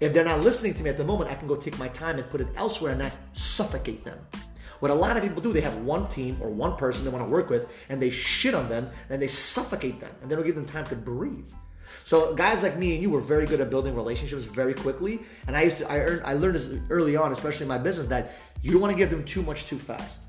If 0.00 0.14
they're 0.14 0.24
not 0.24 0.40
listening 0.40 0.74
to 0.74 0.82
me 0.82 0.90
at 0.90 0.96
the 0.96 1.04
moment, 1.04 1.30
I 1.30 1.34
can 1.34 1.48
go 1.48 1.56
take 1.56 1.78
my 1.78 1.88
time 1.88 2.18
and 2.18 2.30
put 2.30 2.40
it 2.40 2.48
elsewhere 2.56 2.92
and 2.92 3.00
not 3.00 3.12
suffocate 3.32 4.04
them. 4.04 4.18
What 4.78 4.92
a 4.92 4.94
lot 4.94 5.16
of 5.16 5.22
people 5.24 5.42
do, 5.42 5.52
they 5.52 5.60
have 5.60 5.76
one 5.78 6.08
team 6.08 6.38
or 6.40 6.50
one 6.50 6.76
person 6.76 7.04
they 7.04 7.10
want 7.10 7.24
to 7.24 7.30
work 7.30 7.50
with 7.50 7.68
and 7.88 8.00
they 8.00 8.10
shit 8.10 8.54
on 8.54 8.68
them 8.68 8.88
and 9.10 9.20
they 9.20 9.26
suffocate 9.26 9.98
them 9.98 10.12
and 10.22 10.30
they 10.30 10.36
don't 10.36 10.46
give 10.46 10.54
them 10.54 10.66
time 10.66 10.86
to 10.86 10.94
breathe. 10.94 11.48
So 12.04 12.34
guys 12.34 12.62
like 12.62 12.78
me 12.78 12.94
and 12.94 13.02
you 13.02 13.10
were 13.10 13.20
very 13.20 13.44
good 13.44 13.60
at 13.60 13.70
building 13.70 13.94
relationships 13.94 14.44
very 14.44 14.74
quickly. 14.74 15.20
And 15.46 15.56
I 15.56 15.62
used 15.62 15.78
to, 15.78 15.90
I 15.90 15.98
earned, 15.98 16.22
I 16.24 16.34
learned 16.34 16.54
this 16.54 16.70
early 16.90 17.16
on, 17.16 17.32
especially 17.32 17.64
in 17.64 17.68
my 17.68 17.78
business, 17.78 18.06
that 18.06 18.32
you 18.62 18.72
don't 18.72 18.80
want 18.80 18.92
to 18.92 18.98
give 18.98 19.10
them 19.10 19.24
too 19.24 19.42
much 19.42 19.64
too 19.64 19.78
fast. 19.78 20.27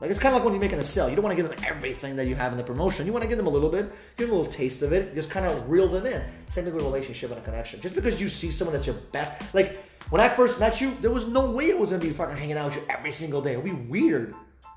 Like 0.00 0.10
it's 0.10 0.18
kind 0.18 0.34
of 0.34 0.40
like 0.40 0.44
when 0.44 0.52
you're 0.52 0.60
making 0.60 0.78
a 0.78 0.84
sale. 0.84 1.08
You 1.08 1.16
don't 1.16 1.24
want 1.24 1.36
to 1.36 1.42
give 1.42 1.50
them 1.50 1.58
everything 1.66 2.16
that 2.16 2.26
you 2.26 2.34
have 2.34 2.52
in 2.52 2.58
the 2.58 2.64
promotion. 2.64 3.06
You 3.06 3.12
want 3.12 3.22
to 3.22 3.28
give 3.28 3.38
them 3.38 3.46
a 3.46 3.50
little 3.50 3.70
bit, 3.70 3.90
give 4.16 4.28
them 4.28 4.36
a 4.36 4.38
little 4.40 4.52
taste 4.52 4.82
of 4.82 4.92
it, 4.92 5.14
just 5.14 5.30
kind 5.30 5.46
of 5.46 5.70
reel 5.70 5.88
them 5.88 6.04
in. 6.04 6.22
Same 6.48 6.64
thing 6.64 6.74
with 6.74 6.84
a 6.84 6.86
relationship 6.86 7.30
and 7.30 7.38
a 7.38 7.42
connection. 7.42 7.80
Just 7.80 7.94
because 7.94 8.20
you 8.20 8.28
see 8.28 8.50
someone 8.50 8.74
that's 8.74 8.86
your 8.86 8.96
best, 9.12 9.54
like 9.54 9.78
when 10.10 10.20
I 10.20 10.28
first 10.28 10.60
met 10.60 10.80
you, 10.82 10.92
there 11.00 11.10
was 11.10 11.26
no 11.26 11.50
way 11.50 11.70
it 11.70 11.78
was 11.78 11.90
gonna 11.90 12.02
be 12.02 12.10
fucking 12.10 12.36
hanging 12.36 12.58
out 12.58 12.66
with 12.66 12.76
you 12.76 12.82
every 12.90 13.10
single 13.10 13.40
day. 13.40 13.52
It 13.52 13.56
would 13.56 13.64
be 13.64 13.72
weird. 13.72 14.34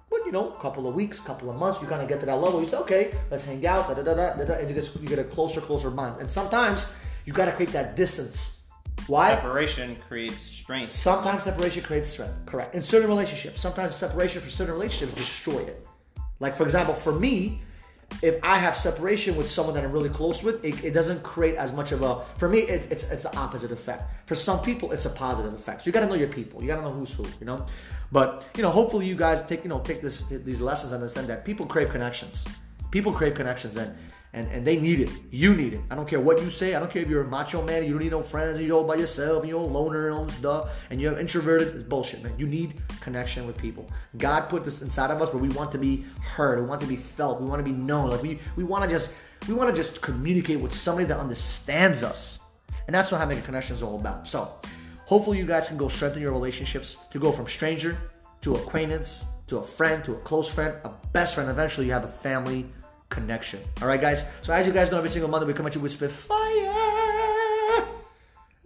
But 0.09 0.25
you 0.25 0.31
know, 0.31 0.53
a 0.53 0.59
couple 0.59 0.87
of 0.87 0.95
weeks, 0.95 1.19
couple 1.19 1.49
of 1.49 1.57
months, 1.57 1.81
you 1.81 1.87
kind 1.87 2.01
of 2.01 2.07
get 2.07 2.21
to 2.21 2.25
that 2.25 2.35
level. 2.35 2.61
You 2.61 2.69
say, 2.69 2.77
okay, 2.77 3.13
let's 3.29 3.43
hang 3.43 3.65
out, 3.67 3.89
da 3.89 3.95
da 3.95 4.13
da 4.13 4.35
da, 4.37 4.45
da, 4.45 4.53
and 4.53 4.69
you 4.69 4.73
get 4.73 4.95
you 4.95 5.07
get 5.07 5.19
a 5.19 5.23
closer, 5.25 5.59
closer 5.59 5.89
bond. 5.89 6.19
And 6.21 6.31
sometimes 6.31 6.99
you 7.25 7.33
got 7.33 7.45
to 7.45 7.51
create 7.51 7.71
that 7.73 7.95
distance. 7.95 8.58
Why? 9.07 9.35
Separation 9.35 9.95
creates 10.07 10.41
strength. 10.41 10.91
Sometimes 10.91 11.43
separation 11.43 11.83
creates 11.83 12.07
strength. 12.07 12.45
Correct. 12.45 12.75
In 12.75 12.83
certain 12.83 13.07
relationships, 13.07 13.61
sometimes 13.61 13.95
separation 13.95 14.41
for 14.41 14.49
certain 14.49 14.73
relationships 14.73 15.13
destroy 15.13 15.59
it. 15.59 15.85
Like 16.39 16.55
for 16.55 16.63
example, 16.63 16.93
for 16.93 17.11
me, 17.11 17.61
if 18.21 18.39
I 18.43 18.57
have 18.57 18.75
separation 18.75 19.35
with 19.35 19.49
someone 19.49 19.75
that 19.75 19.83
I'm 19.83 19.91
really 19.91 20.09
close 20.09 20.43
with, 20.43 20.63
it, 20.65 20.83
it 20.83 20.91
doesn't 20.91 21.23
create 21.23 21.55
as 21.55 21.71
much 21.71 21.91
of 21.91 22.01
a. 22.01 22.21
For 22.37 22.49
me, 22.49 22.59
it, 22.59 22.91
it's 22.91 23.03
it's 23.03 23.23
the 23.23 23.35
opposite 23.37 23.71
effect. 23.71 24.03
For 24.25 24.35
some 24.35 24.61
people, 24.61 24.91
it's 24.91 25.05
a 25.05 25.09
positive 25.09 25.53
effect. 25.53 25.81
So 25.81 25.87
you 25.87 25.91
got 25.91 26.01
to 26.01 26.07
know 26.07 26.15
your 26.15 26.27
people. 26.27 26.61
You 26.61 26.67
got 26.67 26.77
to 26.77 26.81
know 26.81 26.91
who's 26.91 27.13
who. 27.13 27.25
You 27.39 27.45
know, 27.45 27.65
but 28.11 28.47
you 28.55 28.63
know, 28.63 28.69
hopefully 28.69 29.05
you 29.05 29.15
guys 29.15 29.43
take 29.43 29.63
you 29.63 29.69
know 29.69 29.79
take 29.79 30.01
this 30.01 30.23
these 30.23 30.61
lessons 30.61 30.91
and 30.91 31.01
understand 31.01 31.27
that 31.27 31.45
people 31.45 31.65
crave 31.65 31.89
connections. 31.89 32.45
People 32.91 33.11
crave 33.11 33.33
connections 33.33 33.77
and. 33.77 33.95
And, 34.31 34.47
and 34.51 34.65
they 34.65 34.79
need 34.79 34.99
it. 34.99 35.09
You 35.31 35.55
need 35.55 35.73
it. 35.73 35.81
I 35.89 35.95
don't 35.95 36.07
care 36.07 36.19
what 36.19 36.39
you 36.41 36.51
say. 36.51 36.75
I 36.75 36.79
don't 36.79 36.91
care 36.91 37.01
if 37.01 37.09
you're 37.09 37.23
a 37.23 37.27
macho 37.27 37.63
man. 37.63 37.83
You 37.83 37.91
don't 37.91 37.99
need 38.03 38.11
no 38.11 38.21
friends. 38.21 38.61
You're 38.61 38.77
all 38.77 38.83
by 38.83 38.95
yourself. 38.95 39.43
You're 39.45 39.59
a 39.59 39.63
loner 39.63 40.07
and 40.07 40.17
all 40.17 40.25
this 40.25 40.35
stuff. 40.35 40.85
And 40.91 41.01
you're 41.01 41.17
introverted. 41.17 41.69
It's 41.69 41.83
bullshit, 41.83 42.21
man. 42.21 42.33
You 42.37 42.47
need 42.47 42.75
connection 42.99 43.47
with 43.47 43.57
people. 43.57 43.89
God 44.17 44.41
put 44.41 44.63
this 44.63 44.83
inside 44.83 45.09
of 45.09 45.19
us 45.21 45.33
where 45.33 45.41
we 45.41 45.49
want 45.49 45.71
to 45.71 45.79
be 45.79 46.05
heard. 46.21 46.59
We 46.59 46.65
want 46.65 46.81
to 46.81 46.87
be 46.87 46.95
felt. 46.95 47.41
We 47.41 47.47
want 47.47 47.65
to 47.65 47.71
be 47.71 47.75
known. 47.75 48.11
Like 48.11 48.21
we 48.21 48.39
we 48.55 48.63
want 48.63 48.83
to 48.83 48.89
just 48.89 49.15
we 49.47 49.55
want 49.55 49.69
to 49.69 49.75
just 49.75 50.01
communicate 50.01 50.59
with 50.59 50.73
somebody 50.73 51.05
that 51.07 51.17
understands 51.19 52.03
us. 52.03 52.39
And 52.85 52.93
that's 52.93 53.11
what 53.11 53.19
having 53.19 53.39
a 53.39 53.41
connection 53.41 53.75
is 53.75 53.81
all 53.81 53.99
about. 53.99 54.27
So 54.27 54.59
Hopefully, 55.09 55.39
you 55.39 55.45
guys 55.47 55.67
can 55.67 55.75
go 55.75 55.87
strengthen 55.87 56.21
your 56.21 56.31
relationships 56.31 56.97
to 57.09 57.17
go 57.17 57.31
from 57.31 57.47
stranger 57.47 57.97
to 58.41 58.53
acquaintance 58.53 59.25
to 59.47 59.57
a 59.57 59.63
friend 59.63 60.05
to 60.05 60.13
a 60.13 60.17
close 60.17 60.47
friend, 60.53 60.75
a 60.83 60.91
best 61.13 61.33
friend. 61.33 61.49
Eventually, 61.49 61.87
you 61.87 61.93
have 61.93 62.03
a 62.03 62.07
family 62.07 62.67
connection. 63.09 63.59
All 63.81 63.87
right, 63.87 63.99
guys. 63.99 64.25
So 64.41 64.53
as 64.53 64.65
you 64.65 64.73
guys 64.73 64.91
know, 64.91 64.97
every 64.97 65.09
single 65.09 65.29
Monday 65.29 65.47
we 65.47 65.53
come 65.53 65.65
at 65.67 65.75
you 65.75 65.81
with 65.81 65.91
Spitfire. 65.91 66.37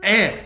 And 0.04 0.38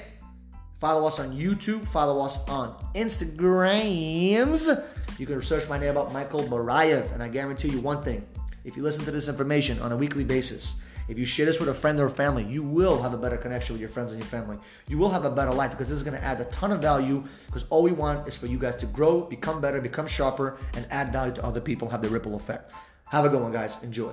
follow 0.80 1.08
us 1.08 1.20
on 1.20 1.36
YouTube. 1.36 1.88
Follow 1.88 2.24
us 2.24 2.48
on 2.48 2.76
Instagrams. 2.94 4.86
You 5.18 5.26
can 5.26 5.42
search 5.42 5.68
my 5.68 5.80
name 5.80 5.98
up, 5.98 6.14
Michael 6.14 6.44
Barayev, 6.44 7.12
and 7.12 7.24
I 7.24 7.28
guarantee 7.28 7.70
you 7.70 7.82
one 7.82 8.04
thing: 8.04 8.26
if 8.64 8.78
you 8.78 8.84
listen 8.84 9.04
to 9.06 9.12
this 9.12 9.28
information 9.28 9.80
on 9.82 9.92
a 9.92 9.98
weekly 9.98 10.24
basis. 10.24 10.80
If 11.08 11.18
you 11.18 11.24
share 11.24 11.46
this 11.46 11.58
with 11.58 11.70
a 11.70 11.74
friend 11.74 12.00
or 12.02 12.10
family, 12.10 12.44
you 12.44 12.62
will 12.62 13.02
have 13.02 13.14
a 13.14 13.18
better 13.18 13.38
connection 13.38 13.74
with 13.74 13.80
your 13.80 13.90
friends 13.90 14.12
and 14.12 14.22
your 14.22 14.28
family. 14.28 14.58
You 14.90 14.98
will 14.98 15.10
have 15.10 15.24
a 15.24 15.32
better 15.32 15.54
life 15.54 15.72
because 15.72 15.88
this 15.88 15.96
is 15.96 16.04
going 16.04 16.18
to 16.18 16.24
add 16.24 16.42
a 16.42 16.46
ton 16.46 16.74
of 16.74 16.82
value 16.82 17.24
because 17.46 17.66
all 17.70 17.82
we 17.82 17.94
want 17.94 18.28
is 18.28 18.36
for 18.36 18.48
you 18.48 18.60
guys 18.60 18.76
to 18.78 18.86
grow, 18.88 19.22
become 19.22 19.62
better, 19.62 19.80
become 19.80 20.06
sharper, 20.06 20.58
and 20.76 20.86
add 20.92 21.14
value 21.14 21.34
to 21.36 21.46
other 21.46 21.62
people, 21.62 21.88
have 21.88 22.02
the 22.02 22.10
ripple 22.10 22.36
effect. 22.36 22.74
Have 23.10 23.26
a 23.26 23.30
good 23.30 23.42
one, 23.42 23.52
guys. 23.52 23.82
Enjoy. 23.84 24.12